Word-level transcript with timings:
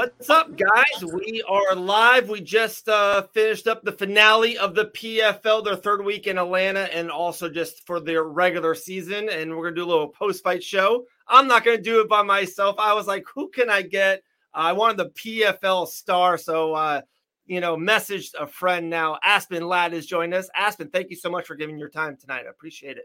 What's 0.00 0.30
up, 0.30 0.56
guys? 0.56 1.04
We 1.04 1.42
are 1.46 1.74
live. 1.74 2.30
We 2.30 2.40
just 2.40 2.88
uh, 2.88 3.24
finished 3.34 3.66
up 3.66 3.82
the 3.82 3.92
finale 3.92 4.56
of 4.56 4.74
the 4.74 4.86
PFL, 4.86 5.62
their 5.62 5.76
third 5.76 6.02
week 6.06 6.26
in 6.26 6.38
Atlanta, 6.38 6.88
and 6.96 7.10
also 7.10 7.50
just 7.50 7.86
for 7.86 8.00
their 8.00 8.24
regular 8.24 8.74
season. 8.74 9.28
And 9.28 9.50
we're 9.50 9.64
going 9.64 9.74
to 9.74 9.80
do 9.82 9.84
a 9.84 9.92
little 9.92 10.08
post 10.08 10.42
fight 10.42 10.64
show. 10.64 11.04
I'm 11.28 11.46
not 11.46 11.66
going 11.66 11.76
to 11.76 11.82
do 11.82 12.00
it 12.00 12.08
by 12.08 12.22
myself. 12.22 12.76
I 12.78 12.94
was 12.94 13.06
like, 13.06 13.24
who 13.34 13.50
can 13.50 13.68
I 13.68 13.82
get? 13.82 14.22
I 14.54 14.72
wanted 14.72 14.96
the 14.96 15.10
PFL 15.10 15.86
star. 15.86 16.38
So, 16.38 16.72
uh, 16.72 17.02
you 17.44 17.60
know, 17.60 17.76
messaged 17.76 18.30
a 18.40 18.46
friend 18.46 18.88
now. 18.88 19.18
Aspen 19.22 19.68
Ladd 19.68 19.92
is 19.92 20.06
joining 20.06 20.32
us. 20.32 20.48
Aspen, 20.56 20.88
thank 20.88 21.10
you 21.10 21.16
so 21.16 21.28
much 21.28 21.46
for 21.46 21.56
giving 21.56 21.78
your 21.78 21.90
time 21.90 22.16
tonight. 22.16 22.46
I 22.46 22.50
appreciate 22.50 22.96
it. 22.96 23.04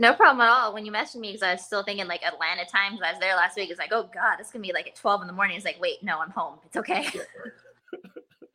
No 0.00 0.14
problem 0.14 0.40
at 0.42 0.48
all. 0.48 0.72
When 0.72 0.86
you 0.86 0.92
messaged 0.92 1.16
me, 1.16 1.28
because 1.28 1.42
I 1.42 1.52
was 1.52 1.64
still 1.64 1.82
thinking 1.82 2.06
like 2.06 2.22
Atlanta 2.24 2.64
times. 2.64 3.00
I 3.04 3.10
was 3.10 3.20
there 3.20 3.34
last 3.34 3.56
week. 3.56 3.70
It's 3.70 3.80
like, 3.80 3.92
oh 3.92 4.08
God, 4.14 4.38
it's 4.38 4.52
gonna 4.52 4.62
be 4.62 4.72
like 4.72 4.86
at 4.86 4.94
twelve 4.94 5.20
in 5.22 5.26
the 5.26 5.32
morning. 5.32 5.56
It's 5.56 5.64
like, 5.64 5.80
wait, 5.80 6.02
no, 6.02 6.20
I'm 6.20 6.30
home. 6.30 6.58
It's 6.64 6.76
okay. 6.76 7.08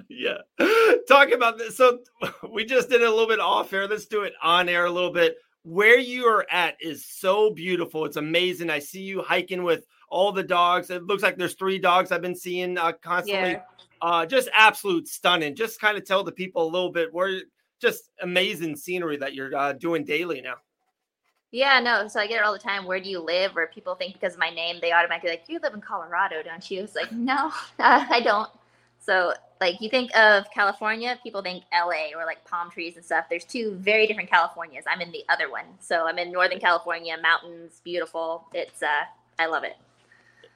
yeah. 0.08 0.38
Talking 1.08 1.36
about 1.36 1.58
this. 1.58 1.76
So 1.76 2.00
we 2.52 2.64
just 2.66 2.90
did 2.90 3.02
it 3.02 3.08
a 3.08 3.12
little 3.12 3.28
bit 3.28 3.40
off 3.40 3.74
air. 3.74 3.88
Let's 3.88 4.06
do 4.06 4.24
it 4.24 4.34
on 4.42 4.70
air 4.70 4.86
a 4.86 4.92
little 4.92 5.12
bit. 5.12 5.38
Where 5.64 6.00
you 6.00 6.26
are 6.26 6.46
at 6.52 6.76
is 6.82 7.06
so 7.06 7.50
beautiful. 7.50 8.06
It's 8.06 8.18
amazing. 8.18 8.70
I 8.70 8.80
see 8.80 9.02
you 9.02 9.22
hiking 9.22 9.64
with 9.64 9.86
all 10.10 10.32
the 10.32 10.44
dogs. 10.44 10.90
It 10.90 11.04
looks 11.04 11.24
like 11.24 11.38
there's 11.38 11.56
three 11.56 11.80
dogs 11.80 12.12
I've 12.12 12.22
been 12.22 12.36
seeing 12.36 12.78
uh, 12.78 12.92
constantly. 13.02 13.52
Yeah. 13.52 13.62
Uh, 14.02 14.26
just 14.26 14.50
absolute 14.56 15.08
stunning. 15.08 15.56
Just 15.56 15.80
kind 15.80 15.98
of 15.98 16.06
tell 16.06 16.24
the 16.24 16.34
people 16.34 16.66
a 16.66 16.70
little 16.70 16.92
bit 16.92 17.14
where 17.14 17.42
just 17.80 18.10
amazing 18.22 18.76
scenery 18.76 19.16
that 19.18 19.34
you're 19.34 19.56
uh, 19.56 19.74
doing 19.74 20.04
daily 20.04 20.42
now. 20.42 20.56
Yeah, 21.54 21.80
no. 21.80 22.08
So 22.08 22.20
I 22.20 22.26
get 22.26 22.38
it 22.38 22.44
all 22.44 22.52
the 22.52 22.58
time. 22.58 22.86
Where 22.86 23.00
do 23.00 23.08
you 23.08 23.20
live? 23.20 23.54
Where 23.54 23.68
people 23.68 23.94
think 23.94 24.14
because 24.14 24.34
of 24.34 24.40
my 24.40 24.50
name, 24.50 24.80
they 24.82 24.92
automatically 24.92 25.30
like, 25.30 25.44
you 25.48 25.60
live 25.62 25.76
in 25.76 25.82
Colorado, 25.82 26.42
don't 26.42 26.70
you? 26.72 26.82
It's 26.82 26.96
like, 26.96 27.12
no, 27.12 27.52
I 27.80 28.22
don't. 28.22 28.50
So 29.00 29.34
like 29.62 29.80
you 29.80 29.88
think 29.88 30.10
of 30.18 30.46
California, 30.52 31.20
people 31.22 31.44
think 31.44 31.64
LA 31.72 32.18
or 32.18 32.26
like 32.26 32.44
palm 32.46 32.72
trees 32.72 32.96
and 32.96 33.06
stuff. 33.06 33.26
There's 33.30 33.46
two 33.46 33.76
very 33.76 34.08
different 34.08 34.32
Californias. 34.32 34.84
I'm 34.88 35.00
in 35.00 35.12
the 35.12 35.24
other 35.30 35.52
one. 35.52 35.66
So 35.80 36.08
I'm 36.08 36.18
in 36.18 36.32
Northern 36.32 36.60
California, 36.60 37.16
mountains, 37.22 37.82
beautiful. 37.84 38.48
It's 38.54 38.82
uh 38.82 39.04
I 39.38 39.46
love 39.46 39.64
it. 39.64 39.76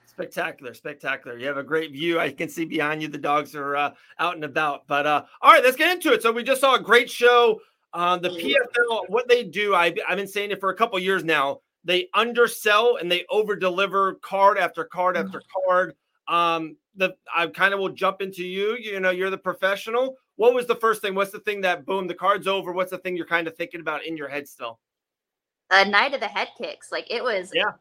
Spectacular, 0.08 0.74
spectacular. 0.74 1.38
You 1.38 1.46
have 1.46 1.58
a 1.58 1.64
great 1.64 1.92
view. 1.92 2.20
I 2.20 2.32
can 2.32 2.50
see 2.50 2.66
behind 2.66 3.04
you 3.04 3.08
the 3.08 3.20
dogs 3.20 3.56
are 3.56 3.76
uh, 3.76 3.92
out 4.18 4.34
and 4.34 4.44
about. 4.46 4.88
But 4.88 5.06
uh 5.06 5.26
all 5.42 5.52
right, 5.52 5.64
let's 5.64 5.78
get 5.78 5.94
into 5.94 6.12
it. 6.12 6.24
So 6.24 6.32
we 6.32 6.44
just 6.44 6.62
saw 6.62 6.76
a 6.76 6.82
great 6.82 7.10
show 7.12 7.60
uh, 7.94 8.18
the 8.18 8.30
PFL, 8.30 9.10
what 9.10 9.28
they 9.28 9.44
do, 9.44 9.74
I, 9.74 9.94
I've 10.08 10.18
been 10.18 10.28
saying 10.28 10.52
it 10.52 10.60
for 10.60 10.70
a 10.70 10.76
couple 10.76 11.00
years 11.00 11.24
now. 11.24 11.62
They 11.84 12.10
undersell 12.14 12.98
and 12.98 13.12
they 13.12 13.26
over 13.30 13.56
deliver 13.56 14.16
card 14.16 14.58
after 14.58 14.84
card 14.84 15.16
mm. 15.16 15.26
after 15.26 15.42
card. 15.66 15.96
Um, 16.28 16.76
the 16.96 17.16
I 17.34 17.48
kind 17.48 17.74
of 17.74 17.80
will 17.80 17.90
jump 17.90 18.22
into 18.22 18.44
you. 18.44 18.78
You 18.78 19.00
know, 19.00 19.12
you're 19.12 19.30
the 19.30 19.38
professional. 19.38 20.18
What 20.36 20.54
was 20.54 20.68
the 20.68 20.76
first 20.76 21.02
thing? 21.02 21.16
What's 21.16 21.32
the 21.32 21.40
thing 21.40 21.62
that 21.62 21.86
boom, 21.86 22.08
the 22.08 22.14
card's 22.14 22.48
over? 22.48 22.74
What's 22.74 22.92
the 22.92 22.98
thing 22.98 23.16
you're 23.16 23.26
kind 23.26 23.48
of 23.48 23.56
thinking 23.56 23.80
about 23.80 24.06
in 24.06 24.18
your 24.18 24.28
head 24.28 24.48
still? 24.48 24.80
A 25.72 25.86
night 25.86 26.14
of 26.14 26.20
the 26.20 26.28
head 26.28 26.50
kicks. 26.58 26.92
Like 26.92 27.10
it 27.10 27.24
was, 27.24 27.52
yeah. 27.54 27.72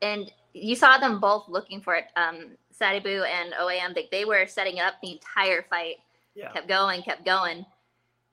And 0.00 0.32
you 0.52 0.74
saw 0.74 0.98
them 0.98 1.20
both 1.20 1.48
looking 1.48 1.80
for 1.80 1.94
it. 1.94 2.06
Um, 2.16 2.56
Sadibou 2.78 3.26
and 3.26 3.52
OAM, 3.54 3.94
they, 3.94 4.08
they 4.10 4.24
were 4.24 4.46
setting 4.46 4.80
up 4.80 4.94
the 5.02 5.12
entire 5.12 5.64
fight. 5.70 5.96
Yeah. 6.34 6.50
Kept 6.50 6.66
going, 6.66 7.02
kept 7.02 7.24
going 7.24 7.64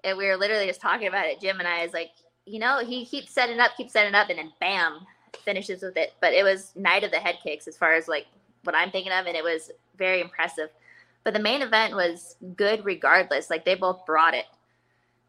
and 0.03 0.17
we 0.17 0.27
were 0.27 0.37
literally 0.37 0.67
just 0.67 0.81
talking 0.81 1.07
about 1.07 1.25
it. 1.25 1.41
Jim 1.41 1.59
and 1.59 1.67
I 1.67 1.83
is 1.83 1.93
like, 1.93 2.11
you 2.45 2.59
know, 2.59 2.83
he 2.83 3.05
keeps 3.05 3.31
setting 3.31 3.59
up, 3.59 3.71
keeps 3.77 3.93
setting 3.93 4.15
up, 4.15 4.29
and 4.29 4.39
then 4.39 4.51
bam, 4.59 5.05
finishes 5.43 5.81
with 5.81 5.97
it. 5.97 6.13
But 6.21 6.33
it 6.33 6.43
was 6.43 6.73
night 6.75 7.03
of 7.03 7.11
the 7.11 7.19
head 7.19 7.37
kicks 7.43 7.67
as 7.67 7.77
far 7.77 7.93
as 7.93 8.07
like 8.07 8.27
what 8.63 8.75
I'm 8.75 8.91
thinking 8.91 9.11
of, 9.11 9.25
and 9.25 9.35
it 9.35 9.43
was 9.43 9.71
very 9.97 10.21
impressive. 10.21 10.69
But 11.23 11.33
the 11.33 11.39
main 11.39 11.61
event 11.61 11.95
was 11.95 12.35
good 12.55 12.85
regardless. 12.85 13.49
Like 13.49 13.65
they 13.65 13.75
both 13.75 14.05
brought 14.05 14.33
it. 14.33 14.45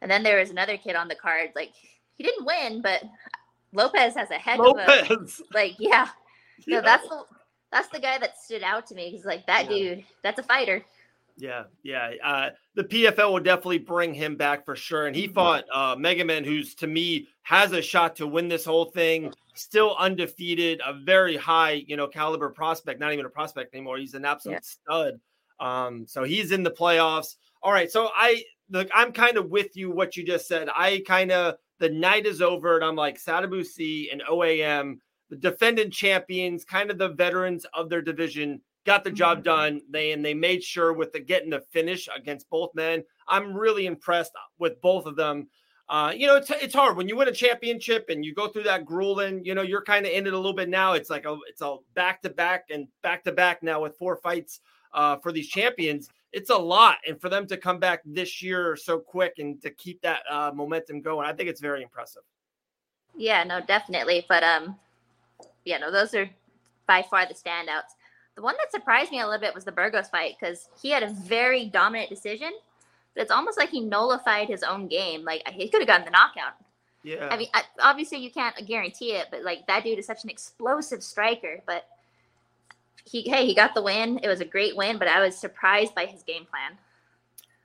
And 0.01 0.11
then 0.11 0.23
there 0.23 0.39
was 0.39 0.51
another 0.51 0.77
kid 0.77 0.97
on 0.97 1.09
the 1.09 1.15
card. 1.15 1.51
Like 1.55 1.73
he 2.17 2.25
didn't 2.25 2.47
win, 2.47 2.81
but 2.81 3.03
Lopez 3.73 4.15
has 4.15 4.31
a 4.31 4.35
head. 4.35 4.59
Lopez. 4.59 5.11
of 5.11 5.47
a 5.51 5.55
like 5.55 5.77
yeah. 5.79 6.09
yeah. 6.67 6.79
So 6.79 6.83
that's 6.83 7.09
the 7.09 7.25
that's 7.73 7.89
the 7.89 8.01
guy 8.01 8.19
that 8.19 8.39
stood 8.39 8.63
out 8.63 8.87
to 8.89 8.95
me 8.95 9.11
because 9.11 9.27
like 9.27 9.47
that 9.47 9.71
yeah. 9.71 9.95
dude, 9.95 10.05
that's 10.23 10.39
a 10.39 10.43
fighter. 10.43 10.85
Yeah, 11.37 11.65
yeah. 11.83 12.13
Uh, 12.23 12.51
the 12.75 12.85
PFL 12.85 13.33
will 13.33 13.41
definitely 13.41 13.79
bring 13.79 14.15
him 14.15 14.37
back 14.37 14.65
for 14.65 14.77
sure. 14.77 15.07
And 15.07 15.17
he 15.17 15.25
mm-hmm. 15.25 15.35
fought 15.35 15.65
uh, 15.73 15.97
Mega 15.99 16.25
Man, 16.25 16.45
who's 16.45 16.75
to 16.77 16.87
me 16.87 17.29
has 17.43 17.73
a 17.73 17.83
shot 17.83 18.17
to 18.17 18.27
win 18.27 18.49
this 18.49 18.65
whole 18.65 18.87
thing. 18.87 19.33
Still 19.55 19.97
undefeated, 19.99 20.81
a 20.87 20.95
very 20.95 21.37
high, 21.37 21.85
you 21.87 21.97
know, 21.97 22.07
caliber 22.07 22.51
prospect. 22.51 23.01
Not 23.01 23.13
even 23.13 23.27
a 23.27 23.31
prospect 23.31 23.75
anymore. 23.75 23.99
He's 23.99 24.15
an 24.15 24.25
absolute 24.25 24.55
yeah. 24.55 24.61
stud. 24.63 25.21
Um, 25.59 26.07
so 26.07 26.23
he's 26.25 26.53
in 26.53 26.63
the 26.63 26.71
playoffs. 26.71 27.37
All 27.63 27.73
right. 27.73 27.91
So 27.91 28.11
I 28.15 28.43
look, 28.71 28.89
I'm 28.95 29.13
kind 29.13 29.37
of 29.37 29.51
with 29.51 29.77
you. 29.77 29.91
What 29.91 30.17
you 30.17 30.25
just 30.25 30.47
said. 30.47 30.69
I 30.75 31.03
kind 31.07 31.33
of 31.33 31.57
the 31.81 31.91
night 31.91 32.27
is 32.27 32.41
over, 32.41 32.77
and 32.77 32.85
I'm 32.85 32.97
like 32.97 33.19
Sadibou 33.19 33.65
Sy 33.65 34.11
and 34.13 34.23
OAM, 34.31 34.99
the 35.29 35.37
defendant 35.37 35.93
champions, 35.93 36.65
kind 36.65 36.91
of 36.91 36.99
the 36.99 37.09
veterans 37.09 37.67
of 37.75 37.89
their 37.89 38.03
division 38.03 38.61
got 38.85 39.05
the 39.05 39.11
job 39.11 39.39
mm-hmm. 39.39 39.45
done. 39.45 39.81
They 39.91 40.13
and 40.13 40.25
they 40.25 40.35
made 40.35 40.63
sure 40.63 40.93
with 40.93 41.13
the 41.13 41.21
getting 41.21 41.51
the 41.51 41.61
finish 41.71 42.09
against 42.15 42.49
both 42.51 42.75
men. 42.75 43.05
I'm 43.29 43.55
really 43.55 43.87
impressed 43.87 44.33
with 44.59 44.81
both 44.81 45.07
of 45.07 45.17
them. 45.17 45.49
Uh, 45.89 46.13
you 46.17 46.27
know, 46.27 46.37
it's 46.37 46.51
it's 46.51 46.75
hard 46.75 46.97
when 46.97 47.09
you 47.09 47.17
win 47.17 47.29
a 47.29 47.33
championship 47.33 48.07
and 48.09 48.25
you 48.25 48.33
go 48.33 48.47
through 48.47 48.63
that 48.63 48.85
grueling. 48.85 49.45
You 49.45 49.55
know, 49.55 49.63
you're 49.63 49.83
kind 49.83 50.07
of 50.07 50.13
in 50.13 50.27
it 50.27 50.33
a 50.33 50.37
little 50.37 50.55
bit 50.55 50.69
now. 50.69 50.93
It's 50.93 51.11
like 51.11 51.25
a 51.25 51.37
it's 51.49 51.63
a 51.63 51.77
back 51.95 52.23
to 52.23 52.31
back 52.31 52.67
and 52.71 52.87
back 53.03 53.25
to 53.25 53.33
back 53.33 53.63
now 53.63 53.83
with 53.83 53.97
four 53.99 54.17
fights 54.17 54.61
uh, 54.95 55.17
for 55.17 55.33
these 55.33 55.49
champions. 55.49 56.09
It's 56.33 56.51
a 56.51 56.57
lot, 56.57 56.99
and 57.09 57.21
for 57.21 57.29
them 57.29 57.45
to 57.49 57.57
come 57.57 57.81
back 57.81 58.03
this 58.05 58.41
year 58.41 58.77
so 58.77 59.01
quick 59.01 59.35
and 59.39 59.61
to 59.63 59.71
keep 59.71 60.01
that 60.03 60.21
uh, 60.31 60.53
momentum 60.55 61.01
going, 61.01 61.27
I 61.27 61.33
think 61.33 61.49
it's 61.49 61.61
very 61.61 61.83
impressive. 61.83 62.23
Yeah, 63.17 63.43
no, 63.43 63.61
definitely. 63.61 64.25
But 64.29 64.45
um, 64.45 64.77
yeah, 65.65 65.79
no, 65.79 65.91
those 65.91 66.15
are 66.15 66.31
by 66.87 67.03
far 67.03 67.27
the 67.27 67.35
standouts. 67.35 67.97
The 68.41 68.45
one 68.45 68.55
that 68.57 68.73
surprised 68.73 69.11
me 69.11 69.21
a 69.21 69.27
little 69.27 69.39
bit 69.39 69.55
was 69.55 69.67
the 69.67 69.73
Burgos 69.73 70.09
fight 70.09 70.37
because 70.41 70.71
he 70.81 70.89
had 70.89 71.03
a 71.03 71.11
very 71.11 71.67
dominant 71.67 72.09
decision, 72.09 72.51
but 73.15 73.21
it's 73.21 73.31
almost 73.31 73.59
like 73.59 73.69
he 73.69 73.83
nullified 73.83 74.49
his 74.49 74.63
own 74.63 74.89
game. 74.89 75.27
Like 75.27 75.47
he 75.51 75.69
could 75.69 75.83
have 75.83 75.87
gotten 75.87 76.07
the 76.07 76.11
knockout. 76.11 76.55
Yeah. 77.03 77.29
I 77.31 77.37
mean, 77.37 77.49
I, 77.53 77.65
obviously 77.83 78.17
you 78.17 78.31
can't 78.31 78.57
guarantee 78.67 79.13
it, 79.13 79.27
but 79.31 79.43
like 79.43 79.67
that 79.67 79.85
dude 79.85 79.99
is 79.99 80.07
such 80.07 80.25
an 80.25 80.31
explosive 80.31 81.03
striker. 81.03 81.61
But 81.67 81.85
he, 83.05 83.21
hey, 83.21 83.45
he 83.45 83.55
got 83.55 83.75
the 83.75 83.83
win. 83.83 84.21
It 84.23 84.29
was 84.29 84.41
a 84.41 84.47
great 84.47 84.75
win, 84.75 84.97
but 84.97 85.07
I 85.07 85.21
was 85.21 85.37
surprised 85.37 85.95
by 85.95 86.07
his 86.07 86.23
game 86.23 86.47
plan. 86.47 86.79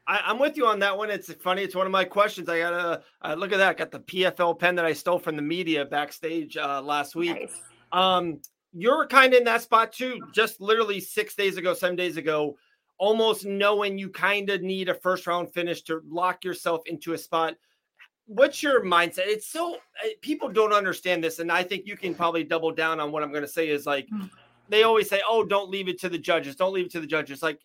I, 0.06 0.30
am 0.30 0.40
with 0.40 0.58
you 0.58 0.68
on 0.68 0.80
that 0.80 0.98
one. 0.98 1.10
It's 1.10 1.34
funny. 1.36 1.64
It's 1.64 1.74
one 1.74 1.86
of 1.86 1.94
my 1.94 2.04
questions. 2.04 2.50
I 2.50 2.60
got 2.60 2.74
a 2.74 3.02
uh, 3.22 3.36
look 3.36 3.54
at 3.54 3.60
that. 3.60 3.70
I 3.70 3.74
Got 3.76 3.92
the 3.92 4.02
PFL 4.02 4.60
pen 4.60 4.76
that 4.76 4.84
I 4.84 4.92
stole 4.92 5.20
from 5.20 5.38
the 5.38 5.42
media 5.42 5.86
backstage 5.86 6.58
uh, 6.58 6.82
last 6.82 7.16
week. 7.16 7.32
Nice. 7.32 7.62
Um, 7.94 8.42
you're 8.76 9.08
kind 9.08 9.34
of 9.34 9.40
in 9.40 9.46
that 9.46 9.62
spot 9.62 9.94
too. 9.94 10.20
Just 10.34 10.60
literally 10.60 11.00
six 11.00 11.34
days 11.34 11.58
ago, 11.58 11.74
seven 11.74 11.96
days 11.96 12.18
ago, 12.18 12.58
almost 12.98 13.46
knowing 13.46 13.98
you 13.98 14.10
kind 14.10 14.50
of 14.50 14.62
need 14.62 14.90
a 14.90 14.94
first 14.94 15.26
round 15.28 15.52
finish 15.54 15.82
to 15.84 16.02
lock 16.08 16.44
yourself 16.44 16.82
into 16.86 17.14
a 17.14 17.18
spot. 17.18 17.56
What's 18.28 18.62
your 18.62 18.84
mindset? 18.84 19.28
It's 19.28 19.48
so 19.48 19.76
eh, 20.04 20.10
people 20.22 20.50
don't 20.50 20.74
understand 20.74 21.24
this, 21.24 21.40
and 21.40 21.52
I 21.52 21.64
think 21.64 21.86
you 21.86 21.96
can 21.96 22.14
probably 22.14 22.44
double 22.44 22.72
down 22.72 23.00
on 23.00 23.12
what 23.12 23.24
I'm 23.24 23.32
going 23.32 23.44
to 23.44 23.48
say. 23.48 23.70
Is 23.70 23.86
like 23.86 24.10
hmm. 24.10 24.26
they 24.68 24.84
always 24.84 25.10
say, 25.10 25.22
"Oh, 25.28 25.46
don't 25.46 25.70
leave 25.70 25.88
it 25.88 26.00
to 26.02 26.10
the 26.10 26.18
judges. 26.18 26.56
Don't 26.56 26.74
leave 26.74 26.88
it 26.88 26.92
to 26.94 27.00
the 27.00 27.08
judges." 27.08 27.42
Like 27.42 27.60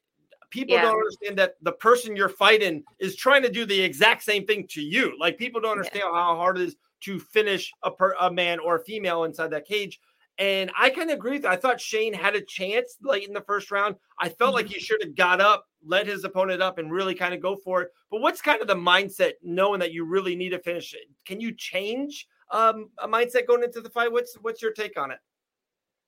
people 0.51 0.77
yeah. 0.77 0.83
don't 0.83 0.97
understand 0.97 1.39
that 1.39 1.57
the 1.63 1.73
person 1.73 2.15
you're 2.15 2.29
fighting 2.29 2.85
is 2.99 3.17
trying 3.17 3.43
to 3.43 3.51
do 3.51 3.65
the 3.65 3.81
exact 3.81 4.23
same 4.23 4.47
thing 4.47 4.67
to 4.69 4.83
you. 4.83 5.17
Like 5.19 5.39
people 5.39 5.61
don't 5.61 5.73
understand 5.73 6.05
yeah. 6.13 6.23
how 6.23 6.37
hard 6.37 6.59
it 6.59 6.69
is 6.69 6.77
to 7.01 7.19
finish 7.19 7.73
a, 7.83 7.91
per, 7.91 8.15
a 8.21 8.31
man 8.31 8.59
or 8.59 8.77
a 8.77 8.85
female 8.85 9.25
inside 9.25 9.51
that 9.51 9.67
cage. 9.67 9.99
And 10.39 10.71
I 10.79 10.89
kind 10.89 11.11
of 11.11 11.17
agree 11.17 11.33
with 11.33 11.43
you. 11.43 11.51
I 11.51 11.57
thought 11.57 11.81
Shane 11.81 12.15
had 12.15 12.35
a 12.35 12.41
chance 12.41 12.97
late 13.03 13.29
in 13.29 13.35
the 13.35 13.43
first 13.43 13.71
round. 13.71 13.97
I 14.19 14.31
felt 14.31 14.49
mm-hmm. 14.49 14.57
like 14.57 14.67
he 14.69 14.81
should 14.81 15.03
have 15.03 15.15
got 15.15 15.41
up, 15.41 15.67
let 15.85 16.07
his 16.07 16.25
opponent 16.25 16.63
up, 16.63 16.79
and 16.79 16.91
really 16.91 17.15
kind 17.15 17.35
of 17.35 17.43
go 17.43 17.57
for 17.57 17.83
it. 17.83 17.91
But 18.11 18.23
what's 18.23 18.41
kind 18.41 18.61
of 18.63 18.67
the 18.67 18.75
mindset 18.75 19.33
knowing 19.43 19.81
that 19.81 19.93
you 19.93 20.05
really 20.05 20.35
need 20.35 20.51
to 20.51 20.59
finish 20.59 20.95
it? 20.95 21.03
Can 21.27 21.41
you 21.41 21.53
change 21.53 22.27
um, 22.51 22.89
a 22.99 23.07
mindset 23.07 23.47
going 23.47 23.63
into 23.63 23.81
the 23.81 23.91
fight? 23.91 24.11
What's 24.11 24.35
what's 24.41 24.63
your 24.63 24.73
take 24.73 24.99
on 24.99 25.11
it? 25.11 25.19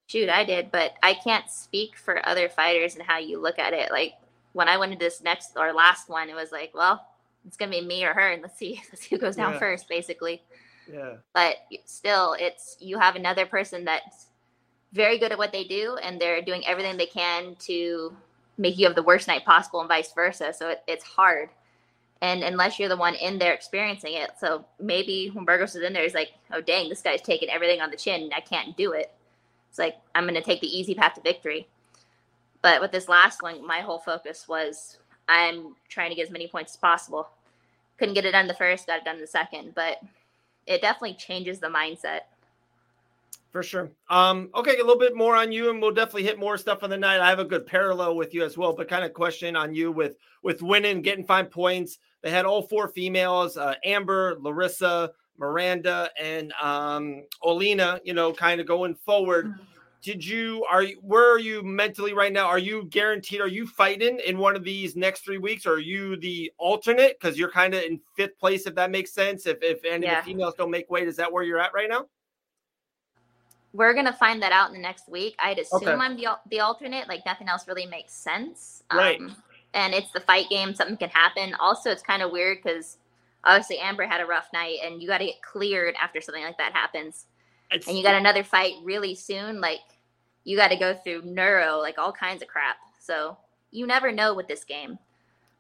Shoot, 0.07 0.29
I 0.29 0.45
did, 0.45 0.71
but 0.73 0.95
I 1.03 1.15
can't 1.15 1.49
speak 1.49 1.97
for 1.97 2.27
other 2.27 2.49
fighters 2.49 2.97
and 2.97 3.05
how 3.05 3.19
you 3.19 3.41
look 3.41 3.59
at 3.59 3.73
it. 3.73 3.91
Like 3.91 4.15
when 4.53 4.69
I 4.69 4.77
went 4.77 4.93
into 4.93 5.05
this 5.05 5.23
next 5.23 5.53
or 5.57 5.73
last 5.73 6.09
one, 6.09 6.29
it 6.29 6.35
was 6.35 6.53
like, 6.53 6.73
well, 6.75 7.07
it's 7.47 7.57
gonna 7.57 7.71
be 7.71 7.81
me 7.81 8.05
or 8.05 8.13
her, 8.13 8.33
and 8.33 8.43
let's 8.43 8.59
see, 8.59 8.83
let's 8.93 9.03
see 9.03 9.15
who 9.15 9.21
goes 9.21 9.37
down 9.37 9.53
yeah. 9.55 9.59
first, 9.59 9.89
basically. 9.89 10.43
Yeah. 10.91 11.15
But 11.35 11.57
still, 11.85 12.37
it's 12.39 12.77
you 12.81 12.99
have 12.99 13.17
another 13.17 13.47
person 13.47 13.85
that's 13.85 14.27
very 14.93 15.19
good 15.19 15.33
at 15.33 15.39
what 15.39 15.53
they 15.53 15.65
do, 15.65 15.97
and 16.03 16.21
they're 16.21 16.43
doing 16.43 16.67
everything 16.67 16.97
they 16.97 17.07
can 17.07 17.57
to 17.61 18.15
make 18.59 18.79
you 18.79 18.87
have 18.87 18.95
the 18.95 19.03
worst 19.03 19.29
night 19.29 19.45
possible, 19.45 19.81
and 19.81 19.89
vice 19.89 20.13
versa. 20.13 20.53
So 20.53 20.71
it, 20.71 20.83
it's 20.87 21.05
hard. 21.05 21.49
And 22.21 22.45
unless 22.45 22.79
you're 22.79 22.89
the 22.89 22.97
one 22.97 23.17
in 23.17 23.39
there 23.39 23.53
experiencing 23.53 24.15
it, 24.15 24.31
so 24.39 24.65
maybe 24.79 25.29
when 25.33 25.45
Burgos 25.45 25.75
is 25.75 25.83
in 25.83 25.93
there, 25.93 26.05
he's 26.05 26.15
like, 26.15 26.33
"Oh 26.53 26.61
dang, 26.61 26.89
this 26.89 27.03
guy's 27.03 27.23
taking 27.23 27.51
everything 27.51 27.81
on 27.81 27.91
the 27.91 27.97
chin. 27.97 28.31
I 28.35 28.41
can't 28.41 28.77
do 28.77 28.93
it." 28.93 29.13
It's 29.71 29.79
like 29.79 29.97
I'm 30.15 30.25
going 30.25 30.35
to 30.35 30.43
take 30.43 30.61
the 30.61 30.79
easy 30.79 30.95
path 30.95 31.15
to 31.15 31.21
victory. 31.21 31.67
But 32.61 32.81
with 32.81 32.93
this 32.93 33.09
last 33.09 33.43
one, 33.43 33.67
my 33.67 33.81
whole 33.81 33.99
focus 33.99 34.47
was 34.47 34.99
I'm 35.29 35.75
trying 35.89 36.11
to 36.11 36.15
get 36.15 36.27
as 36.27 36.31
many 36.31 36.47
points 36.47 36.75
as 36.75 36.77
possible. 36.77 37.29
Couldn't 37.99 38.15
get 38.15 38.25
it 38.25 38.33
done 38.33 38.47
the 38.47 38.55
first, 38.55 38.87
got 38.87 38.99
it 38.99 39.05
done 39.05 39.21
the 39.21 39.27
second, 39.27 39.75
but 39.75 39.99
it 40.67 40.81
definitely 40.81 41.15
changes 41.15 41.59
the 41.59 41.69
mindset. 41.69 42.21
For 43.51 43.63
sure. 43.63 43.91
Um, 44.09 44.49
okay, 44.55 44.77
a 44.77 44.79
little 44.79 44.99
bit 44.99 45.15
more 45.15 45.37
on 45.37 45.53
you, 45.53 45.69
and 45.69 45.81
we'll 45.81 45.93
definitely 45.93 46.23
hit 46.23 46.39
more 46.39 46.57
stuff 46.57 46.83
on 46.83 46.89
the 46.89 46.97
night. 46.97 47.21
I 47.21 47.29
have 47.29 47.39
a 47.39 47.45
good 47.45 47.67
parallel 47.67 48.17
with 48.17 48.33
you 48.33 48.45
as 48.45 48.57
well, 48.57 48.73
but 48.73 48.89
kind 48.89 49.05
of 49.05 49.13
question 49.13 49.57
on 49.57 49.75
you 49.75 49.93
with 49.93 50.17
with 50.43 50.63
winning, 50.63 51.03
getting 51.03 51.25
five 51.25 51.51
points. 51.51 51.99
They 52.23 52.31
had 52.31 52.47
all 52.47 52.63
four 52.63 52.89
females: 52.89 53.59
uh, 53.59 53.75
Amber, 53.85 54.39
Larissa, 54.41 55.13
Miranda, 55.37 56.09
and 56.19 56.53
um, 56.63 57.25
Olena. 57.45 58.01
You 58.05 58.15
know, 58.15 58.33
kind 58.33 58.59
of 58.61 58.67
going 58.67 58.95
forward. 58.95 59.47
Mm-hmm 59.49 59.72
did 60.03 60.25
you 60.27 60.65
are 60.69 60.83
you 60.83 60.99
where 61.01 61.33
are 61.33 61.39
you 61.39 61.63
mentally 61.63 62.13
right 62.13 62.33
now? 62.33 62.47
Are 62.47 62.59
you 62.59 62.85
guaranteed? 62.91 63.41
Are 63.41 63.49
you 63.49 63.67
fighting 63.67 64.21
in 64.27 64.37
one 64.37 64.57
of 64.57 64.65
these 64.65 64.97
next 64.97 65.25
three 65.25 65.39
weeks? 65.39 65.65
Or 65.65 65.75
are 65.75 65.79
you 65.79 66.17
the 66.17 66.53
alternate 66.59 67.19
because 67.21 67.39
you're 67.39 67.51
kind 67.51 67.73
of 67.73 67.83
in 67.85 68.01
fifth 68.17 68.37
place? 68.39 68.67
If 68.67 68.75
that 68.75 68.91
makes 68.91 69.13
sense. 69.13 69.47
If 69.47 69.63
if 69.63 69.85
any 69.85 70.07
yeah. 70.07 70.19
of 70.19 70.25
the 70.25 70.31
females 70.31 70.55
don't 70.59 70.73
make 70.73 70.91
weight, 70.91 71.07
is 71.07 71.17
that 71.17 71.33
where 71.33 71.45
you're 71.45 71.61
at 71.61 71.73
right 71.73 71.89
now? 71.89 72.07
We're 73.73 73.95
gonna 73.95 74.13
find 74.13 74.43
that 74.43 74.53
out 74.53 74.69
in 74.69 74.75
the 74.75 74.83
next 74.83 75.09
week. 75.09 75.37
I'd 75.39 75.61
assume 75.61 75.83
okay. 75.83 75.93
I'm 75.93 76.17
the 76.17 76.37
the 76.51 76.61
alternate. 76.61 77.07
Like 77.07 77.25
nothing 77.25 77.49
else 77.49 77.69
really 77.69 77.87
makes 77.87 78.13
sense. 78.13 78.83
Right. 78.93 79.21
Um, 79.21 79.37
and 79.73 79.95
it's 79.95 80.11
the 80.11 80.21
fight 80.21 80.51
game. 80.51 80.75
Something 80.75 80.97
can 80.97 81.11
happen. 81.11 81.55
Also, 81.61 81.91
it's 81.91 82.03
kind 82.03 82.23
of 82.23 82.33
weird 82.33 82.59
because 82.63 82.99
obviously 83.45 83.79
Amber 83.79 84.05
had 84.05 84.21
a 84.21 84.27
rough 84.27 84.49
night, 84.53 84.79
and 84.85 85.01
you 85.01 85.07
got 85.07 85.19
to 85.19 85.27
get 85.27 85.41
cleared 85.43 85.95
after 86.01 86.21
something 86.21 86.43
like 86.43 86.59
that 86.59 86.73
happens. 86.73 87.27
It's, 87.73 87.89
and 87.89 87.97
you 87.97 88.03
got 88.03 88.15
another 88.15 88.45
fight 88.45 88.75
really 88.83 89.15
soon. 89.15 89.61
Like 89.61 89.81
you 90.45 90.57
got 90.57 90.69
to 90.69 90.77
go 90.77 90.95
through 90.95 91.23
neuro, 91.23 91.79
like 91.79 91.99
all 91.99 92.13
kinds 92.13 92.43
of 92.43 92.49
crap. 92.49 92.77
So 92.99 93.37
you 93.71 93.87
never 93.87 94.13
know 94.13 94.35
with 94.35 94.49
this 94.49 94.65
game. 94.65 94.99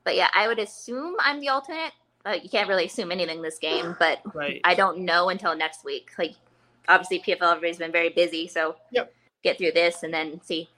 But 0.04 0.16
yeah, 0.16 0.28
I 0.34 0.48
would 0.48 0.58
assume 0.58 1.16
I'm 1.20 1.40
the 1.40 1.48
alternate. 1.48 1.92
Uh, 2.24 2.36
you 2.40 2.48
can't 2.48 2.68
really 2.68 2.86
assume 2.86 3.10
anything 3.10 3.42
this 3.42 3.58
game, 3.58 3.96
but 3.98 4.20
right. 4.34 4.60
I 4.64 4.74
don't 4.74 5.00
know 5.00 5.28
until 5.28 5.56
next 5.56 5.84
week. 5.84 6.10
Like 6.18 6.34
obviously 6.88 7.20
PFL 7.20 7.52
everybody's 7.52 7.78
been 7.78 7.92
very 7.92 8.10
busy, 8.10 8.48
so 8.48 8.76
yep. 8.90 9.12
get 9.42 9.58
through 9.58 9.72
this 9.72 10.02
and 10.02 10.12
then 10.12 10.40
see. 10.42 10.68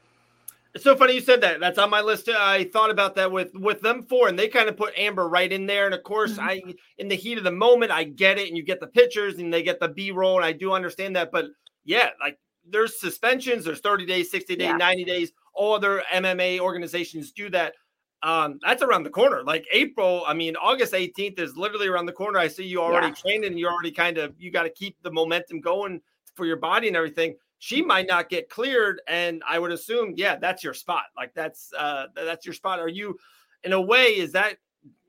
It's 0.74 0.82
so 0.82 0.96
funny 0.96 1.14
you 1.14 1.20
said 1.20 1.40
that. 1.42 1.60
That's 1.60 1.78
on 1.78 1.88
my 1.88 2.00
list. 2.00 2.28
I 2.28 2.64
thought 2.64 2.90
about 2.90 3.14
that 3.14 3.30
with 3.30 3.54
with 3.54 3.80
them 3.80 4.02
four, 4.02 4.26
and 4.28 4.36
they 4.36 4.48
kind 4.48 4.68
of 4.68 4.76
put 4.76 4.92
Amber 4.98 5.28
right 5.28 5.50
in 5.50 5.66
there. 5.66 5.86
And 5.86 5.94
of 5.94 6.02
course, 6.02 6.32
mm-hmm. 6.32 6.48
I 6.48 6.62
in 6.98 7.06
the 7.06 7.14
heat 7.14 7.38
of 7.38 7.44
the 7.44 7.52
moment, 7.52 7.92
I 7.92 8.04
get 8.04 8.38
it, 8.38 8.48
and 8.48 8.56
you 8.56 8.64
get 8.64 8.80
the 8.80 8.88
pictures, 8.88 9.38
and 9.38 9.54
they 9.54 9.62
get 9.62 9.78
the 9.78 9.88
B 9.88 10.10
roll, 10.10 10.36
and 10.36 10.44
I 10.44 10.50
do 10.50 10.72
understand 10.72 11.14
that. 11.14 11.30
But 11.30 11.46
yeah, 11.84 12.10
like 12.20 12.38
there's 12.68 13.00
suspensions, 13.00 13.64
there's 13.64 13.80
30 13.80 14.06
days, 14.06 14.30
60 14.30 14.56
days, 14.56 14.66
yeah. 14.66 14.76
90 14.76 15.04
days. 15.04 15.32
All 15.52 15.74
other 15.74 16.02
MMA 16.12 16.60
organizations 16.60 17.32
do 17.32 17.50
that. 17.50 17.74
Um, 18.22 18.58
that's 18.62 18.82
around 18.82 19.02
the 19.02 19.10
corner. 19.10 19.42
Like 19.42 19.66
April, 19.72 20.24
I 20.26 20.32
mean, 20.32 20.56
August 20.56 20.94
18th 20.94 21.38
is 21.38 21.56
literally 21.56 21.88
around 21.88 22.06
the 22.06 22.12
corner. 22.12 22.38
I 22.38 22.48
see 22.48 22.64
you 22.64 22.80
already 22.80 23.08
yeah. 23.08 23.14
training 23.14 23.50
and 23.50 23.58
you 23.58 23.68
already 23.68 23.90
kind 23.90 24.16
of 24.16 24.34
you 24.38 24.50
got 24.50 24.62
to 24.62 24.70
keep 24.70 24.96
the 25.02 25.10
momentum 25.10 25.60
going 25.60 26.00
for 26.34 26.46
your 26.46 26.56
body 26.56 26.88
and 26.88 26.96
everything. 26.96 27.36
She 27.58 27.82
might 27.82 28.06
not 28.06 28.28
get 28.28 28.50
cleared, 28.50 29.00
and 29.08 29.42
I 29.48 29.58
would 29.58 29.70
assume, 29.70 30.14
yeah, 30.16 30.36
that's 30.36 30.64
your 30.64 30.74
spot. 30.74 31.04
Like 31.16 31.32
that's 31.34 31.72
uh 31.78 32.06
that's 32.14 32.44
your 32.44 32.54
spot. 32.54 32.78
Are 32.78 32.88
you 32.88 33.16
in 33.62 33.72
a 33.72 33.80
way, 33.80 34.18
is 34.18 34.32
that 34.32 34.58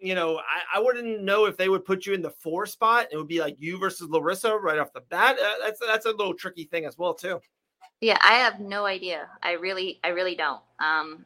you 0.05 0.15
know, 0.15 0.37
I, 0.37 0.77
I 0.77 0.79
wouldn't 0.79 1.21
know 1.21 1.45
if 1.45 1.57
they 1.57 1.69
would 1.69 1.85
put 1.85 2.05
you 2.05 2.13
in 2.13 2.21
the 2.21 2.29
four 2.29 2.65
spot. 2.65 3.07
It 3.11 3.17
would 3.17 3.27
be 3.27 3.39
like 3.39 3.55
you 3.59 3.77
versus 3.77 4.09
Larissa 4.09 4.55
right 4.55 4.79
off 4.79 4.93
the 4.93 5.01
bat. 5.01 5.37
Uh, 5.39 5.63
that's 5.63 5.79
that's 5.79 6.05
a 6.05 6.11
little 6.11 6.33
tricky 6.33 6.65
thing 6.65 6.85
as 6.85 6.97
well 6.97 7.13
too. 7.13 7.39
Yeah, 8.01 8.17
I 8.21 8.33
have 8.33 8.59
no 8.59 8.85
idea. 8.85 9.27
I 9.41 9.53
really, 9.53 9.99
I 10.03 10.09
really 10.09 10.35
don't. 10.35 10.61
Um, 10.79 11.25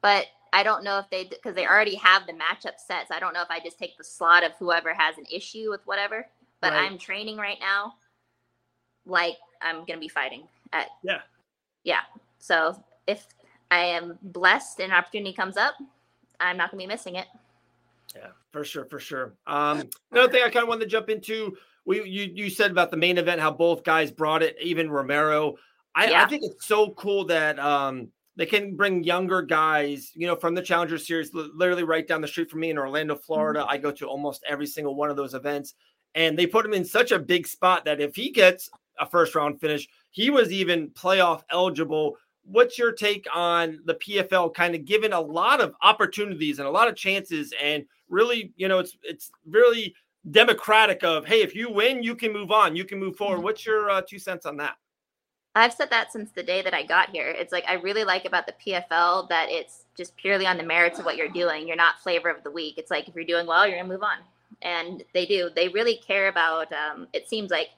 but 0.00 0.26
I 0.52 0.62
don't 0.62 0.84
know 0.84 0.98
if 0.98 1.08
they 1.10 1.24
because 1.24 1.54
they 1.54 1.66
already 1.66 1.94
have 1.96 2.26
the 2.26 2.34
matchup 2.34 2.74
set. 2.76 3.08
So 3.08 3.14
I 3.14 3.20
don't 3.20 3.32
know 3.32 3.42
if 3.42 3.50
I 3.50 3.58
just 3.60 3.78
take 3.78 3.96
the 3.96 4.04
slot 4.04 4.44
of 4.44 4.52
whoever 4.58 4.92
has 4.92 5.16
an 5.18 5.24
issue 5.32 5.70
with 5.70 5.80
whatever. 5.86 6.26
But 6.60 6.72
right. 6.72 6.84
I'm 6.84 6.98
training 6.98 7.38
right 7.38 7.58
now, 7.60 7.94
like 9.06 9.36
I'm 9.62 9.84
gonna 9.84 9.98
be 9.98 10.08
fighting 10.08 10.44
at. 10.72 10.88
Yeah. 11.02 11.20
Yeah. 11.84 12.00
So 12.38 12.82
if 13.06 13.26
I 13.70 13.78
am 13.78 14.18
blessed 14.22 14.80
and 14.80 14.92
an 14.92 14.98
opportunity 14.98 15.32
comes 15.32 15.56
up, 15.56 15.74
I'm 16.42 16.56
not 16.56 16.70
gonna 16.70 16.82
be 16.82 16.86
missing 16.86 17.16
it. 17.16 17.26
Yeah, 18.14 18.28
for 18.50 18.64
sure, 18.64 18.84
for 18.84 18.98
sure. 18.98 19.34
Um, 19.46 19.88
another 20.10 20.30
thing 20.30 20.42
I 20.42 20.50
kind 20.50 20.62
of 20.62 20.68
wanted 20.68 20.84
to 20.84 20.90
jump 20.90 21.08
into, 21.08 21.56
we 21.86 22.04
you 22.04 22.30
you 22.34 22.50
said 22.50 22.70
about 22.70 22.90
the 22.90 22.96
main 22.96 23.18
event, 23.18 23.40
how 23.40 23.50
both 23.50 23.84
guys 23.84 24.10
brought 24.10 24.42
it, 24.42 24.56
even 24.60 24.90
Romero. 24.90 25.54
I, 25.94 26.10
yeah. 26.10 26.22
I 26.22 26.28
think 26.28 26.42
it's 26.44 26.66
so 26.66 26.90
cool 26.90 27.24
that 27.26 27.58
um 27.58 28.08
they 28.36 28.46
can 28.46 28.76
bring 28.76 29.04
younger 29.04 29.42
guys, 29.42 30.10
you 30.14 30.26
know, 30.26 30.36
from 30.36 30.54
the 30.54 30.62
Challenger 30.62 30.96
Series, 30.98 31.32
literally 31.34 31.84
right 31.84 32.06
down 32.06 32.22
the 32.22 32.28
street 32.28 32.50
from 32.50 32.60
me 32.60 32.70
in 32.70 32.78
Orlando, 32.78 33.14
Florida. 33.14 33.60
Mm-hmm. 33.60 33.70
I 33.70 33.78
go 33.78 33.90
to 33.92 34.06
almost 34.06 34.42
every 34.48 34.66
single 34.66 34.94
one 34.94 35.10
of 35.10 35.16
those 35.16 35.34
events, 35.34 35.74
and 36.14 36.38
they 36.38 36.46
put 36.46 36.64
him 36.64 36.72
in 36.72 36.84
such 36.84 37.12
a 37.12 37.18
big 37.18 37.46
spot 37.46 37.84
that 37.84 38.00
if 38.00 38.16
he 38.16 38.30
gets 38.30 38.70
a 38.98 39.08
first 39.08 39.34
round 39.34 39.60
finish, 39.60 39.88
he 40.10 40.30
was 40.30 40.50
even 40.50 40.90
playoff 40.90 41.42
eligible 41.50 42.16
what's 42.44 42.78
your 42.78 42.92
take 42.92 43.26
on 43.34 43.80
the 43.84 43.94
PFL 43.94 44.54
kind 44.54 44.74
of 44.74 44.84
given 44.84 45.12
a 45.12 45.20
lot 45.20 45.60
of 45.60 45.74
opportunities 45.82 46.58
and 46.58 46.66
a 46.66 46.70
lot 46.70 46.88
of 46.88 46.96
chances 46.96 47.52
and 47.62 47.84
really, 48.08 48.52
you 48.56 48.68
know, 48.68 48.78
it's 48.78 48.96
it's 49.02 49.30
really 49.48 49.94
democratic 50.30 51.02
of 51.02 51.24
hey, 51.24 51.42
if 51.42 51.54
you 51.54 51.70
win, 51.70 52.02
you 52.02 52.14
can 52.14 52.32
move 52.32 52.50
on, 52.50 52.76
you 52.76 52.84
can 52.84 52.98
move 52.98 53.16
forward. 53.16 53.36
Mm-hmm. 53.36 53.44
What's 53.44 53.66
your 53.66 53.90
uh, 53.90 54.02
two 54.02 54.18
cents 54.18 54.46
on 54.46 54.56
that? 54.58 54.76
I've 55.54 55.74
said 55.74 55.90
that 55.90 56.12
since 56.12 56.30
the 56.30 56.42
day 56.42 56.62
that 56.62 56.72
I 56.72 56.82
got 56.82 57.10
here. 57.10 57.28
It's 57.28 57.52
like 57.52 57.64
I 57.68 57.74
really 57.74 58.04
like 58.04 58.24
about 58.24 58.46
the 58.46 58.54
PFL 58.64 59.28
that 59.28 59.48
it's 59.50 59.84
just 59.96 60.16
purely 60.16 60.46
on 60.46 60.56
the 60.56 60.62
merits 60.62 60.98
of 60.98 61.04
what 61.04 61.16
you're 61.16 61.28
doing. 61.28 61.68
You're 61.68 61.76
not 61.76 62.00
flavor 62.00 62.30
of 62.30 62.42
the 62.42 62.50
week. 62.50 62.78
It's 62.78 62.90
like 62.90 63.08
if 63.08 63.14
you're 63.14 63.24
doing 63.24 63.46
well, 63.46 63.66
you're 63.66 63.76
gonna 63.76 63.88
move 63.88 64.02
on, 64.02 64.18
and 64.62 65.04
they 65.12 65.26
do. 65.26 65.50
They 65.54 65.68
really 65.68 65.96
care 65.96 66.28
about. 66.28 66.72
Um, 66.72 67.06
it 67.12 67.28
seems 67.28 67.50
like 67.50 67.68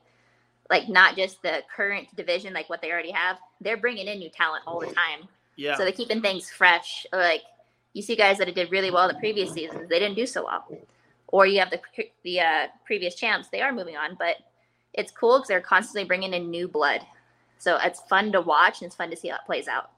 like 0.70 0.88
not 0.88 1.16
just 1.16 1.42
the 1.42 1.62
current 1.74 2.14
division, 2.16 2.52
like 2.54 2.68
what 2.68 2.80
they 2.80 2.90
already 2.90 3.10
have. 3.10 3.38
They're 3.60 3.76
bringing 3.76 4.06
in 4.06 4.18
new 4.18 4.30
talent 4.30 4.64
all 4.66 4.80
the 4.80 4.86
time. 4.86 5.28
Yeah. 5.56 5.76
So 5.76 5.84
they're 5.84 5.92
keeping 5.92 6.22
things 6.22 6.50
fresh. 6.50 7.06
Like 7.12 7.42
you 7.92 8.02
see 8.02 8.16
guys 8.16 8.38
that 8.38 8.52
did 8.54 8.70
really 8.70 8.90
well 8.90 9.08
the 9.08 9.14
previous 9.14 9.52
seasons, 9.52 9.88
they 9.88 9.98
didn't 9.98 10.16
do 10.16 10.26
so 10.26 10.44
well. 10.44 10.66
Or 11.28 11.46
you 11.46 11.58
have 11.58 11.70
the 11.70 11.80
the 12.22 12.40
uh, 12.40 12.66
previous 12.84 13.14
champs, 13.14 13.48
they 13.48 13.60
are 13.60 13.72
moving 13.72 13.96
on, 13.96 14.16
but 14.18 14.36
it's 14.92 15.10
cool 15.10 15.38
because 15.38 15.48
they're 15.48 15.60
constantly 15.60 16.04
bringing 16.04 16.32
in 16.32 16.50
new 16.50 16.68
blood. 16.68 17.00
So 17.58 17.78
it's 17.82 18.00
fun 18.02 18.32
to 18.32 18.40
watch 18.40 18.80
and 18.80 18.86
it's 18.86 18.96
fun 18.96 19.10
to 19.10 19.16
see 19.16 19.28
how 19.28 19.36
it 19.36 19.42
plays 19.46 19.68
out. 19.68 19.90